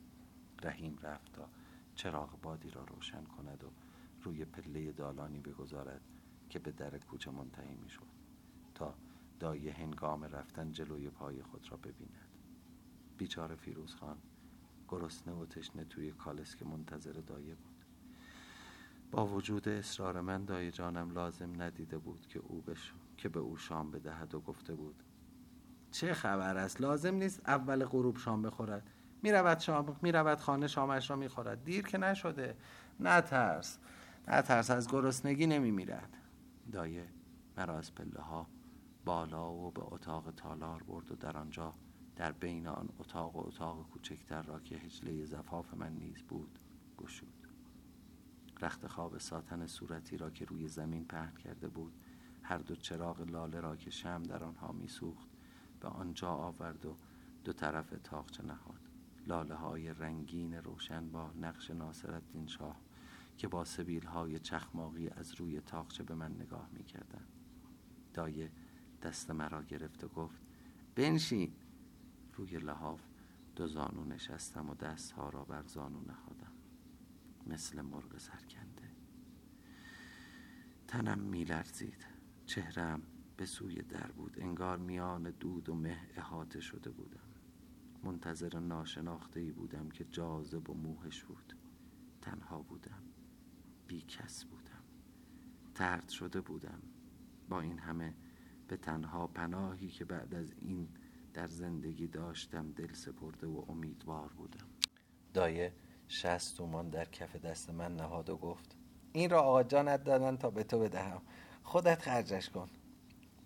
رحیم 0.63 0.99
رفت 1.03 1.33
تا 1.33 1.49
چراغ 1.95 2.41
بادی 2.41 2.71
را 2.71 2.85
روشن 2.85 3.25
کند 3.25 3.65
و 3.65 3.71
روی 4.23 4.45
پله 4.45 4.93
دالانی 4.93 5.41
بگذارد 5.41 6.01
که 6.51 6.59
به 6.59 6.73
در 6.73 6.99
کوچه 6.99 7.31
منتهی 7.31 7.75
می 7.75 7.91
شد 7.91 8.07
تا 8.75 8.95
دایه 9.41 9.73
هنگام 9.73 10.25
رفتن 10.25 10.73
جلوی 10.73 11.11
پای 11.11 11.43
خود 11.43 11.71
را 11.71 11.77
ببیند. 11.77 12.29
بیچاره 13.19 13.55
فیروز 13.55 13.95
خان 13.95 14.19
گرسنه 14.89 15.35
و 15.35 15.47
تشنه 15.47 15.85
توی 15.85 16.13
کالس 16.13 16.57
که 16.57 16.65
منتظر 16.65 17.13
دایه 17.13 17.55
بود. 17.55 17.85
با 19.11 19.27
وجود 19.27 19.69
اصرار 19.69 20.21
من 20.21 20.45
دایه 20.45 20.71
جانم 20.71 21.11
لازم 21.11 21.63
ندیده 21.63 21.99
بود 21.99 22.27
که 22.27 22.39
او 22.39 22.61
بشو 22.61 23.06
که 23.17 23.29
به 23.29 23.41
او 23.41 23.57
شام 23.57 23.91
بدهد 23.91 24.35
و 24.35 24.41
گفته 24.41 24.75
بود 24.75 25.03
چه 25.91 26.15
خبر 26.15 26.57
است؟ 26.57 26.81
لازم 26.81 27.15
نیست 27.15 27.41
اول 27.47 27.85
غروب 27.85 28.19
شام 28.19 28.43
بخورد. 28.43 28.91
می‌رود 29.23 29.59
شام 29.59 29.97
می‌رود 30.03 30.41
خانه 30.41 30.67
شامش 30.67 31.11
را 31.11 31.17
می‌خورد. 31.17 31.65
دیر 31.65 31.87
که 31.87 31.99
نشده. 31.99 32.57
نترس. 33.01 33.79
نترس 34.29 34.71
از 34.71 34.89
گرسنگی 34.89 35.47
نمیمیرد. 35.47 36.17
دایه 36.73 37.09
مرا 37.57 37.79
از 37.79 37.95
پله 37.95 38.21
ها 38.21 38.47
بالا 39.05 39.53
و 39.53 39.71
به 39.71 39.83
اتاق 39.85 40.31
تالار 40.31 40.83
برد 40.83 41.13
و 41.13 41.15
در 41.15 41.37
آنجا 41.37 41.75
در 42.17 42.33
بین 42.33 42.67
آن 42.67 42.89
اتاق 42.99 43.37
و 43.37 43.47
اتاق 43.47 43.87
کوچکتر 43.91 44.43
را 44.43 44.61
که 44.61 44.77
هجله 44.77 45.25
زفاف 45.25 45.75
من 45.75 45.93
نیز 45.93 46.23
بود 46.23 46.59
گشود. 46.99 47.49
رخت 48.61 48.87
خواب 48.87 49.19
ساتن 49.19 49.67
صورتی 49.67 50.17
را 50.17 50.31
که 50.31 50.45
روی 50.45 50.69
زمین 50.69 51.05
پهن 51.05 51.35
کرده 51.35 51.69
بود 51.69 51.93
هر 52.49 52.59
دو 52.59 52.77
چراغ 52.77 53.21
لاله 53.21 53.61
را 53.61 53.77
که 53.77 53.91
شم 53.91 54.23
در 54.23 54.45
آنها 54.45 54.73
میسوخت 54.73 55.29
به 55.81 55.89
آنجا 55.89 56.29
آورد 56.29 56.87
و 56.87 56.97
دو 57.45 57.53
طرف 57.53 57.95
تاقچه 58.05 58.43
نهاد. 58.43 58.81
لاله 59.27 59.55
های 59.55 59.93
رنگین 59.93 60.55
روشن 60.55 61.09
با 61.11 61.33
نقش 61.41 61.71
ناصرالدین 61.71 62.47
شاه 62.47 62.81
که 63.37 63.49
با 63.49 63.65
سبیل 63.65 64.07
های 64.07 64.39
چخماقی 64.39 65.09
از 65.09 65.35
روی 65.35 65.61
تاقچه 65.61 66.03
به 66.03 66.15
من 66.15 66.33
نگاه 66.33 66.69
می 66.73 66.85
کردن. 66.85 67.27
دایه 68.15 68.53
دست 69.03 69.31
مرا 69.31 69.63
گرفت 69.63 70.05
و 70.05 70.09
گفت 70.09 70.41
بنشین. 70.95 71.53
روی 72.35 72.59
لحاف 72.59 73.03
دو 73.57 73.67
زانو 73.67 74.05
نشستم 74.05 74.71
و 74.71 74.75
دستها 74.75 75.29
را 75.29 75.45
بر 75.45 75.63
زانو 75.63 76.01
نهادم. 76.01 76.53
مثل 77.47 77.81
مرغ 77.83 78.19
سرکنده. 78.19 78.91
تنم 80.89 81.19
میلرزید. 81.19 82.16
چهرم 82.47 83.03
به 83.37 83.47
سوی 83.47 83.83
در 83.83 84.13
بود. 84.13 84.37
انگار 84.41 84.79
میان 84.79 85.23
دود 85.31 85.69
و 85.69 85.75
مه 85.75 85.99
احاطه 86.17 86.61
شده 86.61 86.91
بودم. 86.91 87.21
منتظر 88.03 88.59
ناشناخته 88.59 89.41
ای 89.41 89.51
بودم 89.51 89.89
که 89.89 90.05
جاذب 90.05 90.71
و 90.71 90.75
موهش 90.75 91.25
بود. 91.25 91.53
تنها 92.23 92.63
بودم. 92.63 93.03
بی 93.87 94.01
کس 94.01 94.45
بودم. 94.45 94.83
ترد 95.75 96.09
شده 96.09 96.41
بودم. 96.41 96.83
با 97.49 97.61
این 97.61 97.79
همه 97.79 98.15
به 98.69 98.77
تنها 98.77 99.27
پناهی 99.27 99.89
که 99.89 100.05
بعد 100.05 100.35
از 100.35 100.55
این 100.61 100.89
در 101.35 101.47
زندگی 101.47 102.07
داشتم 102.07 102.73
دل 102.73 102.93
سپرده 102.93 103.47
و 103.47 103.65
امیدوار 103.69 104.29
بودم. 104.29 104.67
دایه 105.35 105.75
شست 106.09 106.57
تومان 106.57 106.91
در 106.91 107.05
کف 107.05 107.37
دست 107.37 107.71
من 107.71 107.97
نهاد 107.97 108.31
و 108.31 108.37
گفت 108.37 108.77
این 109.13 109.31
را 109.31 109.41
آقا 109.41 109.63
جانت 109.63 110.05
دادن 110.05 110.37
تا 110.37 110.51
به 110.51 110.65
تو 110.65 110.79
بدهم. 110.79 111.23
خودت 111.67 112.03
خرجش 112.03 112.51
کن. 112.51 112.69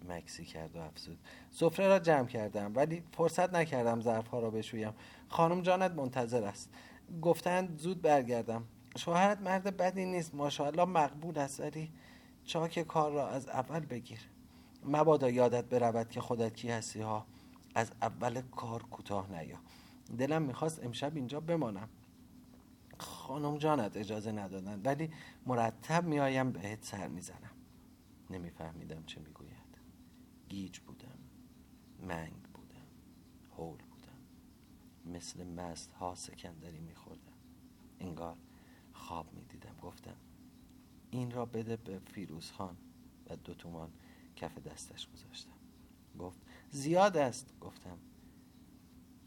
مکسی 0.08 0.44
کرد 0.44 0.76
و 0.76 0.78
افزود. 0.78 1.18
سفره 1.50 1.88
را 1.88 1.98
جمع 1.98 2.26
کردم 2.26 2.72
ولی 2.76 3.02
فرصت 3.12 3.54
نکردم 3.54 4.00
ظرفها 4.00 4.40
را 4.40 4.50
بشویم. 4.50 4.92
خانم 5.28 5.62
جانت 5.62 5.90
منتظر 5.90 6.44
است. 6.44 6.70
گفتند 7.22 7.78
زود 7.78 8.02
برگردم. 8.02 8.64
شوهرت 8.96 9.40
مرد 9.40 9.76
بدی 9.76 10.04
نیست. 10.04 10.34
ماشاءالله 10.34 10.84
مقبول 10.84 11.38
است 11.38 11.60
ولی 11.60 11.92
چاک 12.44 12.78
کار 12.78 13.12
را 13.12 13.28
از 13.28 13.48
اول 13.48 13.80
بگیر. 13.80 14.20
مبادا 14.84 15.30
یادت 15.30 15.64
برود 15.64 16.10
که 16.10 16.20
خودت 16.20 16.54
کی 16.54 16.70
هستی 16.70 17.00
ها. 17.00 17.26
از 17.74 17.92
اول 18.02 18.40
کار 18.40 18.82
کوتاه 18.82 19.32
نیا. 19.32 19.58
دلم 20.18 20.42
می‌خواست 20.42 20.84
امشب 20.84 21.16
اینجا 21.16 21.40
بمانم. 21.40 21.88
خانم 22.98 23.58
جانت 23.58 23.96
اجازه 23.96 24.32
ندادن 24.32 24.80
ولی 24.84 25.10
مرتب 25.46 26.04
میایم 26.04 26.52
بهت 26.52 26.84
سر 26.84 27.08
می‌زنم. 27.08 27.50
نمیفهمیدم 28.30 29.04
چه 29.04 29.20
می‌گوید. 29.20 29.78
گیج 30.48 30.78
بودم 30.78 31.18
منگ 32.02 32.42
بودم 32.42 32.86
هول 33.56 33.78
بودم. 33.78 34.18
مثل 35.06 35.44
مست 35.44 35.92
ها 35.92 36.14
سکندری 36.14 36.80
میخوردم. 36.80 37.32
انگار 38.00 38.36
خواب 38.92 39.34
می‌دیدم. 39.34 39.76
گفتم 39.82 40.16
این 41.10 41.30
را 41.30 41.46
بده 41.46 41.76
به 41.76 41.98
فیروز 41.98 42.50
خان. 42.50 42.76
و 43.26 43.36
دو 43.36 43.54
تومان 43.54 43.92
کف 44.36 44.58
دستش 44.58 45.08
گذاشتم. 45.08 45.58
گفت 46.18 46.40
زیاد 46.70 47.16
است. 47.16 47.54
گفتم 47.60 47.98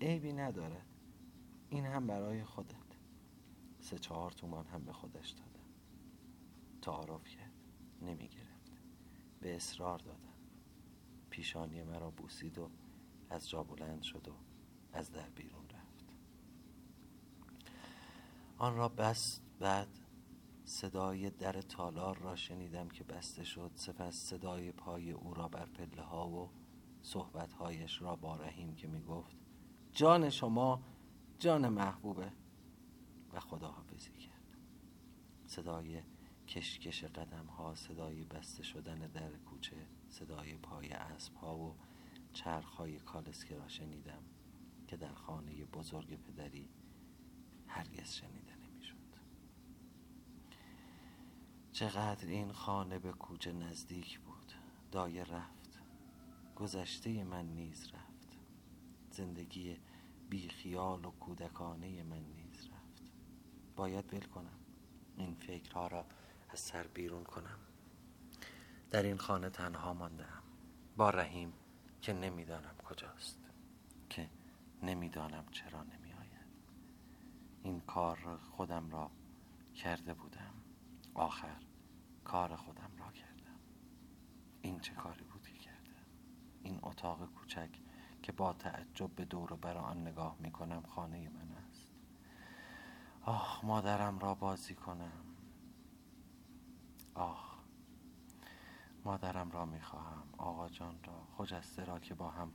عیبی 0.01 0.33
نداره. 0.33 0.81
این 1.69 1.85
هم 1.85 2.07
برای 2.07 2.43
خودت. 2.43 2.75
سه 3.79 3.99
چهار 3.99 4.31
تومان 4.31 4.65
هم 4.65 4.83
به 4.83 4.93
خودش 4.93 5.29
دادم. 5.29 5.69
تعارف 6.81 7.27
کرد. 7.27 7.51
نمی 8.01 8.27
گرفت 8.27 8.52
به 9.43 9.55
اصرار 9.55 9.99
دادم. 9.99 10.33
پیشانی 11.29 11.83
مرا 11.83 12.11
بوسید 12.11 12.57
و 12.57 12.69
از 13.29 13.49
جا 13.49 13.63
بلند 13.63 14.01
شد 14.01 14.27
و 14.27 14.33
از 14.93 15.11
در 15.11 15.29
بیرون 15.29 15.69
رفت. 15.69 16.05
آن 18.57 18.75
را 18.75 18.89
بس 18.89 19.39
بعد 19.59 19.87
صدای 20.65 21.29
در 21.29 21.61
تالار 21.61 22.17
را 22.17 22.35
شنیدم 22.35 22.89
که 22.89 23.03
بسته 23.03 23.43
شد. 23.43 23.71
سپس 23.75 24.15
صدای 24.15 24.71
پای 24.71 25.11
او 25.11 25.33
را 25.33 25.47
بر 25.47 25.65
پله 25.65 26.01
ها 26.01 26.29
و 26.29 26.49
صحبتهایش 27.01 28.01
را 28.01 28.15
با 28.15 28.35
رحیم 28.35 28.75
که 28.75 28.87
می 28.87 29.01
گفت 29.01 29.35
جان 29.91 30.29
شما 30.29 30.81
جان 31.39 31.69
محبوبه 31.69 32.31
و 33.33 33.39
خداحافظی 33.39 34.11
کرد. 34.11 34.57
صدای 35.47 36.01
کشکش 36.47 37.03
قدم 37.03 37.45
ها 37.45 37.75
صدای 37.75 38.23
بسته 38.23 38.63
شدن 38.63 38.99
در 38.99 39.31
کوچه 39.31 39.87
صدای 40.09 40.57
پای 40.57 40.91
اسب 40.91 41.35
ها 41.35 41.57
و 41.57 41.75
چرخ 42.33 42.69
های 42.69 42.99
کالسکه 42.99 43.55
را 43.55 43.67
شنیدم 43.67 44.23
که 44.87 44.97
در 44.97 45.13
خانه 45.13 45.65
بزرگ 45.65 46.15
پدری 46.15 46.69
هرگز 47.67 48.13
شنیده 48.13 48.55
نمی‌شد. 48.55 48.95
چقدر 51.71 52.27
این 52.27 52.51
خانه 52.51 52.99
به 52.99 53.11
کوچه 53.11 53.51
نزدیک 53.51 54.19
بود. 54.19 54.53
دایه 54.91 55.23
رفت. 55.23 55.79
گذشته 56.55 57.23
من 57.23 57.45
نیز 57.45 57.87
رفت. 57.93 58.37
زندگی 59.11 59.77
بی 60.29 60.49
خیال 60.49 61.05
و 61.05 61.11
کودکانه 61.11 62.03
من 62.03 62.23
نیز 62.23 62.65
رفت. 62.65 63.03
باید 63.75 64.13
ول 64.13 64.23
کنم. 64.25 64.59
این 65.17 65.33
فکرها 65.33 65.87
را 65.87 66.05
از 66.53 66.59
سر 66.59 66.87
بیرون 66.87 67.23
کنم. 67.23 67.59
در 68.91 69.03
این 69.03 69.17
خانه 69.17 69.49
تنها 69.49 69.93
ماندم 69.93 70.43
با 70.97 71.09
رحیم 71.09 71.53
که 72.01 72.13
نمی‌دانم 72.13 72.75
کجاست. 72.83 73.39
که 74.09 74.29
نمی‌دانم 74.83 75.45
چرا 75.51 75.83
نمی 75.83 76.13
آید 76.13 76.47
این 77.63 77.81
کار 77.81 78.37
خودم 78.37 78.89
را 78.89 79.11
کرده 79.75 80.13
بودم. 80.13 80.53
آخر 81.13 81.61
کار 82.23 82.55
خودم 82.55 82.91
را 82.97 83.11
کردم. 83.11 83.59
این 84.61 84.79
چه 84.79 84.93
کاری 84.93 85.23
بود 85.23 85.47
که 85.47 85.59
کردم؟ 85.59 86.05
این 86.63 86.79
اتاق 86.83 87.25
کوچک 87.25 87.69
که 88.23 88.31
با 88.31 88.53
تعجب 88.53 89.15
به 89.15 89.25
دور 89.25 89.53
و 89.53 89.55
بر 89.55 89.77
آن 89.77 90.07
نگاه 90.07 90.35
می 90.39 90.51
کنم 90.51 90.81
خانه 90.81 91.29
من 91.29 91.51
است. 91.51 91.91
آه 93.21 93.61
مادرم 93.63 94.19
را 94.19 94.35
بازی 94.35 94.75
کنم. 94.75 95.32
آه. 97.15 97.63
مادرم 99.05 99.51
را 99.51 99.65
می‌خواهم. 99.65 100.27
آقا 100.37 100.69
جان 100.69 101.03
را. 101.03 101.27
خجسته 101.37 101.85
را 101.85 101.99
که 101.99 102.15
با 102.15 102.29
هم 102.29 102.53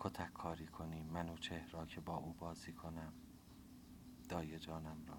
کتک 0.00 0.32
کاری 0.32 0.66
کنیم. 0.66 1.06
منوچه 1.06 1.66
را 1.70 1.86
که 1.86 2.00
با 2.00 2.16
او 2.16 2.32
بازی 2.32 2.72
کنم. 2.72 3.12
دایه 4.28 4.58
جانم 4.58 5.06
را. 5.06 5.18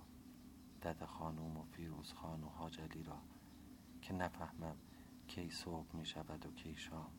دد 0.81 1.05
خانوم 1.05 1.57
و 1.57 1.63
فیروز 1.63 2.13
خان 2.13 2.43
و 2.43 2.49
حاجلی 2.49 3.03
را 3.03 3.21
که 4.01 4.13
نفهمم 4.13 4.75
کی 5.27 5.49
صبح 5.49 5.95
می 5.95 6.05
شود 6.05 6.45
و 6.45 6.51
کی 6.51 6.75
شام. 6.75 7.11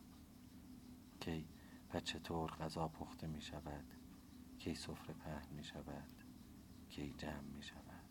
کی 1.20 1.48
و 1.94 2.00
چطور 2.00 2.50
غذا 2.50 2.88
پخته 2.88 3.26
می 3.26 3.40
شود 3.40 3.84
کی 4.58 4.74
سفره 4.74 5.14
پهن 5.14 5.48
می 5.50 5.64
شود 5.64 6.24
کی 6.88 7.14
جمع 7.18 7.40
می 7.40 7.62
شود 7.62 8.04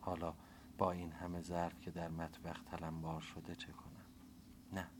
حالا 0.00 0.34
با 0.80 0.92
این 0.92 1.12
همه 1.12 1.40
ظرف 1.42 1.80
که 1.80 1.90
در 1.90 2.08
مطبخ 2.08 2.62
تلمبار 2.62 3.20
شده 3.20 3.54
چه 3.54 3.72
کنم؟ 3.72 4.06
نه. 4.72 4.90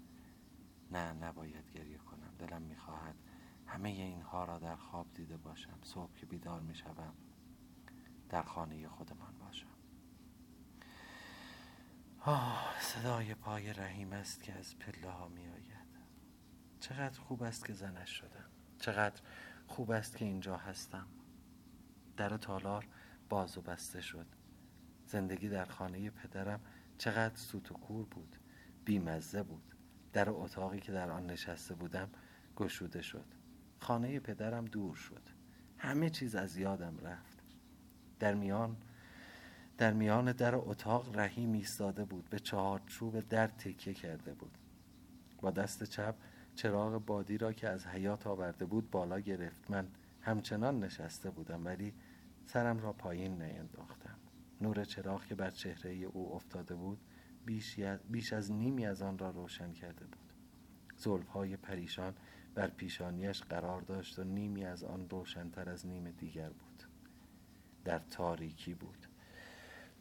نه 0.90 1.12
نباید 1.12 1.72
گریه 1.72 1.98
کنم. 1.98 2.34
دلم 2.38 2.62
می‌خواهد 2.62 3.14
همه 3.66 3.88
اینها 3.88 4.44
را 4.44 4.58
در 4.58 4.76
خواب 4.76 5.14
دیده 5.14 5.36
باشم. 5.36 5.78
صبح 5.82 6.14
که 6.14 6.26
بیدار 6.26 6.60
می‌شوم 6.60 7.14
در 8.28 8.42
خانه 8.42 8.88
خودمان 8.88 9.38
باشم. 9.38 9.76
آه 12.20 12.80
صدای 12.80 13.34
پای 13.34 13.72
رحیم 13.72 14.12
است 14.12 14.42
که 14.42 14.52
از 14.52 14.78
پله 14.78 15.10
ها 15.10 15.28
می 15.28 15.48
آید 15.48 15.90
چقدر 16.80 17.20
خوب 17.20 17.42
است 17.42 17.64
که 17.64 17.72
زنش 17.72 18.10
شدم. 18.10 18.50
چقدر 18.78 19.22
خوب 19.66 19.90
است 19.90 20.16
که 20.16 20.24
اینجا 20.24 20.56
هستم. 20.56 21.06
در 22.16 22.36
تالار 22.36 22.86
باز 23.28 23.58
و 23.58 23.60
بسته 23.60 24.00
شد. 24.00 24.39
زندگی 25.10 25.48
در 25.48 25.64
خانه 25.64 26.10
پدرم 26.10 26.60
چقدر 26.98 27.36
سوت 27.36 27.72
و 27.72 27.74
کور 27.74 28.04
بود 28.04 28.36
بیمزه 28.84 29.42
بود. 29.42 29.74
در 30.12 30.30
اتاقی 30.30 30.80
که 30.80 30.92
در 30.92 31.10
آن 31.10 31.26
نشسته 31.26 31.74
بودم 31.74 32.08
گشوده 32.56 33.02
شد. 33.02 33.24
خانه 33.78 34.20
پدرم 34.20 34.64
دور 34.64 34.94
شد. 34.94 35.22
همه 35.78 36.10
چیز 36.10 36.34
از 36.34 36.56
یادم 36.56 36.98
رفت. 36.98 37.42
در 38.18 38.34
میان 38.34 38.76
در 39.78 39.92
میان 39.92 40.32
در 40.32 40.54
اتاق 40.54 41.18
رحیم 41.18 41.52
ایستاده 41.52 42.04
بود 42.04 42.28
به 42.30 42.38
چوب 42.86 43.28
در 43.28 43.46
تکیه 43.46 43.94
کرده 43.94 44.34
بود. 44.34 44.58
با 45.40 45.50
دست 45.50 45.84
چپ 45.84 46.14
چراغ 46.54 47.04
بادی 47.06 47.38
را 47.38 47.52
که 47.52 47.68
از 47.68 47.86
حیات 47.86 48.26
آورده 48.26 48.64
بود 48.64 48.90
بالا 48.90 49.20
گرفت. 49.20 49.70
من 49.70 49.88
همچنان 50.20 50.80
نشسته 50.80 51.30
بودم 51.30 51.64
ولی 51.66 51.94
سرم 52.46 52.78
را 52.80 52.92
پایین 52.92 53.42
نینداختم. 53.42 54.29
نور 54.60 54.84
چراغ 54.84 55.24
که 55.24 55.34
بر 55.34 55.50
چهره 55.50 55.90
او 55.92 56.34
افتاده 56.34 56.74
بود 56.74 56.98
بیش 58.10 58.32
از 58.32 58.52
نیمی 58.52 58.86
از 58.86 59.02
آن 59.02 59.18
را 59.18 59.30
روشن 59.30 59.72
کرده 59.72 60.04
بود. 60.04 60.32
زلفهای 60.96 61.56
پریشان 61.56 62.14
بر 62.54 62.66
پیشانیش 62.66 63.42
قرار 63.42 63.80
داشت 63.80 64.18
و 64.18 64.24
نیمی 64.24 64.64
از 64.64 64.84
آن 64.84 65.08
روشنتر 65.08 65.70
از 65.70 65.86
نیم 65.86 66.10
دیگر 66.10 66.48
بود. 66.48 66.82
در 67.84 67.98
تاریکی 67.98 68.74
بود. 68.74 69.06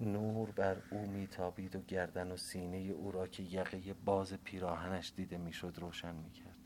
نور 0.02 0.52
بر 0.52 0.78
او 0.90 1.08
میتابید 1.08 1.76
و 1.76 1.82
گردن 1.82 2.32
و 2.32 2.38
سینه 2.38 2.78
او 2.78 3.12
را 3.12 3.28
که 3.28 3.44
یقه 3.44 3.94
باز 3.94 4.34
پیراهنش 4.34 5.14
دیده 5.16 5.38
می‌شد 5.38 5.74
روشن 5.80 6.16
می‌کرد. 6.16 6.60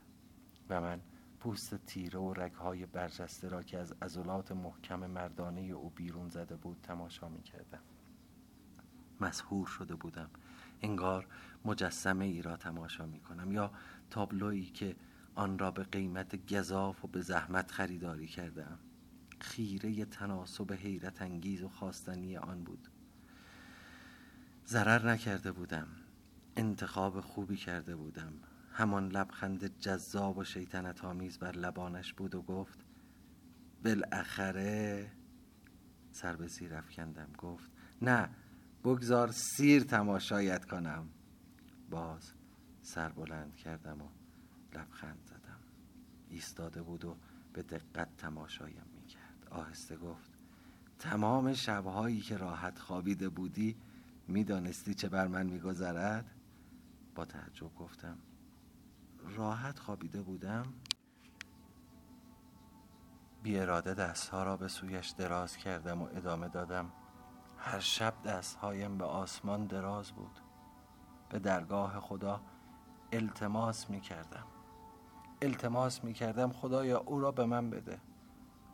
و 0.69 0.81
من 0.81 1.01
پوست 1.43 1.75
تیره 1.75 2.19
و 2.19 2.33
رگهای 2.33 2.85
برجسته 2.85 3.49
را 3.49 3.63
که 3.63 3.77
از 3.77 3.93
عضلات 4.01 4.51
محکم 4.51 5.05
مردانه 5.05 5.61
او 5.61 5.89
بیرون 5.89 6.29
زده 6.29 6.55
بود 6.55 6.77
تماشا 6.83 7.29
می 7.29 7.41
کردم 7.41 7.79
مسهور 9.21 9.67
شده 9.67 9.95
بودم. 9.95 10.29
انگار 10.81 11.27
مجسمه 11.65 12.25
ای 12.25 12.41
را 12.41 12.57
تماشا 12.57 13.05
می 13.05 13.19
کنم 13.19 13.51
یا 13.51 13.71
تابلویی 14.09 14.65
که 14.65 14.95
آن 15.35 15.59
را 15.59 15.71
به 15.71 15.83
قیمت 15.83 16.53
گذاف 16.53 17.05
و 17.05 17.07
به 17.07 17.21
زحمت 17.21 17.71
خریداری 17.71 18.27
کردم 18.27 18.79
خیره 19.39 20.05
تناسب 20.05 20.73
حیرت 20.73 21.21
انگیز 21.21 21.63
و 21.63 21.69
خواستنی 21.69 22.37
آن 22.37 22.63
بود. 22.63 22.87
ضرر 24.67 25.11
نکرده 25.11 25.51
بودم. 25.51 25.87
انتخاب 26.55 27.21
خوبی 27.21 27.57
کرده 27.57 27.95
بودم. 27.95 28.33
همان 28.73 29.09
لبخند 29.09 29.79
جذاب 29.79 30.37
و 30.37 30.43
شیطنت 30.43 31.05
آمیز 31.05 31.39
بر 31.39 31.51
لبانش 31.51 32.13
بود 32.13 32.35
و 32.35 32.41
گفت 32.41 32.79
بالاخره 33.83 35.11
سر 36.11 36.35
به 36.35 36.47
زیر 36.47 36.75
افکندم. 36.75 37.29
گفت 37.37 37.71
نه 38.01 38.29
بگذار 38.83 39.31
سیر 39.31 39.83
تماشایت 39.83 40.65
کنم. 40.65 41.09
باز 41.89 42.33
سر 42.81 43.09
بلند 43.09 43.55
کردم 43.55 44.01
و 44.01 44.07
لبخند 44.73 45.19
زدم. 45.25 45.59
ایستاده 46.29 46.81
بود 46.81 47.05
و 47.05 47.15
به 47.53 47.61
دقت 47.61 48.17
تماشایم 48.17 48.85
می‌کرد. 48.95 49.47
آهسته 49.51 49.97
گفت 49.97 50.31
تمام 50.99 51.53
شبهایی 51.53 52.21
که 52.21 52.37
راحت 52.37 52.79
خوابیده 52.79 53.29
بودی 53.29 53.75
می‌دانستی 54.27 54.93
چه 54.93 55.09
بر 55.09 55.27
من 55.27 55.45
میگذرد؟ 55.45 56.25
با 57.15 57.25
تعجب 57.25 57.75
گفتم 57.75 58.17
راحت 59.23 59.79
خوابیده 59.79 60.21
بودم 60.21 60.73
بی 63.43 63.59
اراده 63.59 63.93
دستها 63.93 64.43
را 64.43 64.57
به 64.57 64.67
سویش 64.67 65.09
دراز 65.09 65.57
کردم 65.57 66.01
و 66.01 66.07
ادامه 66.15 66.47
دادم. 66.47 66.91
هر 67.57 67.79
شب 67.79 68.13
دستهایم 68.25 68.97
به 68.97 69.05
آسمان 69.05 69.65
دراز 69.65 70.11
بود. 70.11 70.39
به 71.29 71.39
درگاه 71.39 71.99
خدا 71.99 72.41
التماس 73.11 73.89
می 73.89 74.01
کردم 74.01 74.47
التماس 75.41 76.03
می 76.03 76.13
کردم 76.13 76.51
خدایا 76.51 76.99
او 76.99 77.19
را 77.19 77.31
به 77.31 77.45
من 77.45 77.69
بده. 77.69 78.01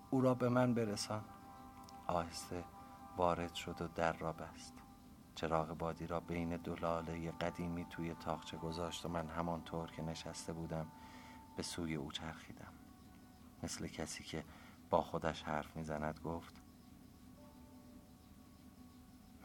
او 0.09 0.21
را 0.21 0.33
به 0.33 0.49
من 0.49 0.73
برسان. 0.73 1.23
آهسته 2.07 2.63
وارد 3.17 3.53
شد 3.53 3.81
و 3.81 3.88
در 3.88 4.13
را 4.13 4.33
بست. 4.33 4.73
چراغ 5.39 5.78
بادی 5.78 6.08
را 6.08 6.19
بین 6.19 6.58
دو 6.58 6.75
لاله 6.75 7.32
قدیمی 7.32 7.86
توی 7.86 8.13
تاخچه 8.13 8.58
گذاشت 8.58 9.06
و 9.06 9.10
من 9.10 9.28
همانطور 9.28 9.91
که 9.91 10.02
نشسته 10.02 10.54
بودم 10.54 10.88
به 11.58 11.63
سوی 11.63 11.95
او 11.95 12.12
چرخیدم. 12.12 12.73
مثل 13.63 13.88
کسی 13.88 14.23
که 14.23 14.43
با 14.89 15.02
خودش 15.02 15.43
حرف 15.43 15.75
می‌زند 15.75 16.19
گفت 16.19 16.54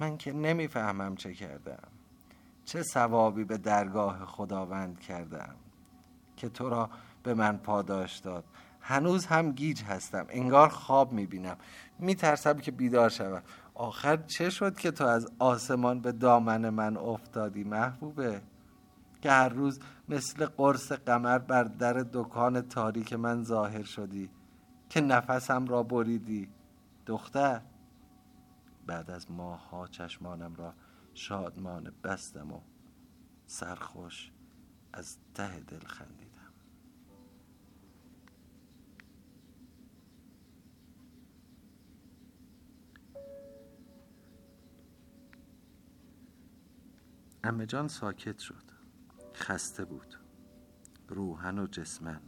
من 0.01 0.17
که 0.17 0.33
نمی‌فهمم 0.33 1.17
چه 1.17 1.35
کردم. 1.35 1.89
چه 2.65 2.83
ثوابی 2.83 3.45
به 3.45 3.59
درگاه 3.59 4.25
خداوند 4.25 5.01
کردم 5.01 5.55
که 6.37 6.49
تو 6.49 6.69
را 6.69 6.91
به 7.23 7.35
من 7.35 7.59
پاداش 7.59 8.19
داد. 8.19 8.45
هنوز 8.81 9.27
هم 9.27 9.53
گیج 9.53 9.83
هستم. 9.83 10.27
انگار 10.29 10.69
خواب 10.69 11.13
می‌بینم. 11.13 11.57
میترسم 11.99 12.59
که 12.59 12.71
بیدار 12.71 13.09
شوم. 13.09 13.43
آخر 13.75 14.17
چه 14.17 14.51
شد 14.51 14.77
که 14.77 14.91
تو 14.91 15.07
از 15.07 15.33
آسمان 15.39 16.01
به 16.01 16.13
دامن 16.13 16.71
من 16.71 16.97
افتادی 16.97 17.65
محبوبه؟ 17.65 18.43
که 19.23 19.31
هر 19.31 19.49
روز 19.49 19.81
مثل 20.09 20.47
قرص 20.47 20.93
قمر 20.93 21.39
بر 21.39 21.65
در 21.65 22.07
دکان 22.13 22.61
تاریک 22.61 23.13
من 23.13 23.45
ظاهر 23.45 23.83
شدی 23.83 24.31
که 24.89 25.01
نفسم 25.01 25.67
را 25.67 25.83
بریدی. 25.83 26.49
دختر 27.07 27.61
بعد 28.87 29.11
از 29.11 29.31
ماها 29.31 29.87
چشمانم 29.87 30.55
را 30.55 30.75
شادمان 31.15 31.93
بستم 32.05 32.53
و 32.53 32.61
سرخوش 33.47 34.31
از 34.93 35.17
ته 35.35 35.61
دل 35.61 35.87
خندیدم. 35.87 36.24
امه 47.47 47.67
جان 47.67 47.89
ساکت 47.89 48.39
شد. 48.39 48.65
خسته 49.35 49.85
بود. 49.85 50.15
روحن 51.09 51.59
و 51.59 51.67
جسمن. 51.67 52.21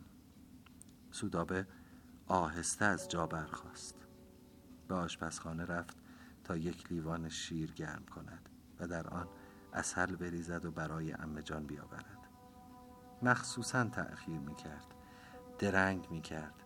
سودابه 1.11 1.67
آهسته 2.27 2.85
از 2.85 3.09
جا 3.09 3.27
برخاست. 3.27 3.95
به 4.89 4.95
آشپزخانه 4.95 5.65
رفت 5.65 5.97
تا 6.45 6.57
یک 6.57 6.93
لیوان 6.93 7.29
شیر 7.29 7.73
گرم 7.73 8.05
کند 8.05 8.49
و 8.81 8.87
در 8.87 9.07
آن 9.07 9.29
اصل 9.73 10.17
بریزد 10.17 10.65
و 10.65 10.71
برای 10.71 11.13
امه 11.13 11.43
جان 11.43 11.67
بیاورد. 11.67 12.29
مخصوصا 13.23 13.85
تأخیر 13.85 14.39
می 14.39 14.55
کرد 14.55 14.95
درنگ 15.59 16.11
می 16.11 16.21
کرد 16.21 16.63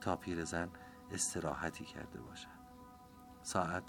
تا 0.00 0.16
پیرزن 0.16 0.68
استراحتی 1.10 1.84
کرده 1.84 2.20
باشد. 2.20 2.58
ساعت 3.42 3.84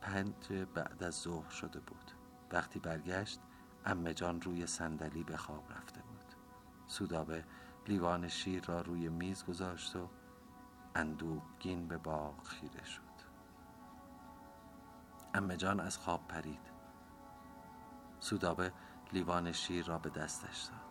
پنج 0.00 0.52
بعد 0.74 1.02
از 1.02 1.14
ظهر 1.14 1.50
شده 1.50 1.80
بود. 1.80 2.19
وقتی 2.52 2.78
برگشت 2.78 3.40
امه 3.84 4.14
جان 4.14 4.40
روی 4.42 4.66
صندلی 4.66 5.24
به 5.24 5.36
خواب 5.36 5.72
رفته 5.72 6.00
بود. 6.02 6.34
سودابه 6.86 7.44
لیوان 7.88 8.28
شیر 8.28 8.64
را 8.64 8.80
روی 8.80 9.08
میز 9.08 9.44
گذاشت 9.44 9.96
و 9.96 10.08
اندوهگین 10.94 11.88
به 11.88 11.98
باغ 11.98 12.44
خیره 12.44 12.84
شد. 12.84 13.00
امه 15.34 15.56
جان 15.56 15.80
از 15.80 15.98
خواب 15.98 16.28
پرید. 16.28 16.70
سودابه 18.20 18.72
لیوان 19.12 19.52
شیر 19.52 19.86
را 19.86 19.98
به 19.98 20.10
دستش 20.10 20.62
داد. 20.62 20.90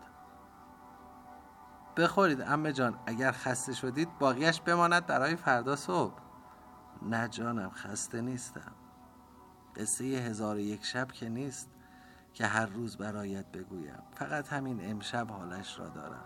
بخورید 1.98 2.42
امه 2.42 2.74
جان 2.74 3.00
اگر 3.06 3.32
خسته 3.32 3.74
شدید 3.74 4.18
باقیش 4.20 4.62
بماند 4.62 5.06
برای 5.06 5.36
فردا 5.36 5.76
صبح. 5.76 6.20
نه 7.02 7.28
جانم 7.28 7.70
خسته 7.70 8.22
نیستم. 8.22 8.76
قصه 9.80 10.04
هزار 10.04 10.60
یک 10.60 10.86
شب 10.86 11.12
که 11.12 11.30
نیست 11.30 11.70
که 12.34 12.46
هر 12.46 12.66
روز 12.66 12.98
برایت 12.98 13.46
بگویم. 13.46 14.04
فقط 14.12 14.48
همین 14.48 14.92
امشب 14.92 15.32
حالش 15.32 15.80
را 15.80 15.90
دارم. 15.90 16.26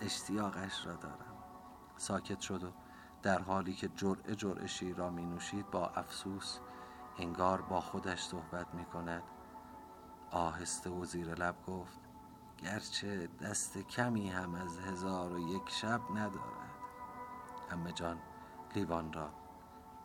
اشتیاقش 0.00 0.86
را 0.86 0.96
دارم. 0.96 1.36
ساکت 1.96 2.40
شد 2.40 2.64
و 2.64 2.72
در 3.22 3.42
حالی 3.42 3.72
که 3.72 3.88
جرعه 3.88 4.34
جرعه 4.34 4.66
شیر 4.66 4.96
را 4.96 5.10
می 5.10 5.26
نوشید 5.26 5.70
با 5.70 5.88
افسوس 5.88 6.58
انگار 7.18 7.62
با 7.62 7.80
خودش 7.80 8.22
صحبت 8.22 8.74
می 8.74 8.84
کند. 8.84 9.22
آهسته 10.30 10.90
و 10.90 11.04
زیر 11.04 11.34
لب 11.34 11.56
گفت 11.66 11.98
گرچه 12.58 13.28
دست 13.40 13.78
کمی 13.78 14.28
هم 14.28 14.54
از 14.54 14.78
هزار 14.78 15.32
و 15.32 15.38
یک 15.38 15.70
شب 15.70 16.00
ندارد. 16.14 16.78
همه 17.70 17.92
جان 17.92 18.18
لیوان 18.74 19.12
را 19.12 19.30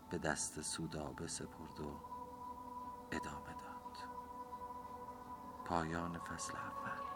به 0.09 0.17
دست 0.17 0.61
سودا 0.61 1.05
بسپرد 1.05 1.79
و 1.79 2.12
ادامه 3.15 3.53
داد. 3.53 3.97
پایان 5.65 6.19
فصل 6.19 6.53
اول. 6.57 7.12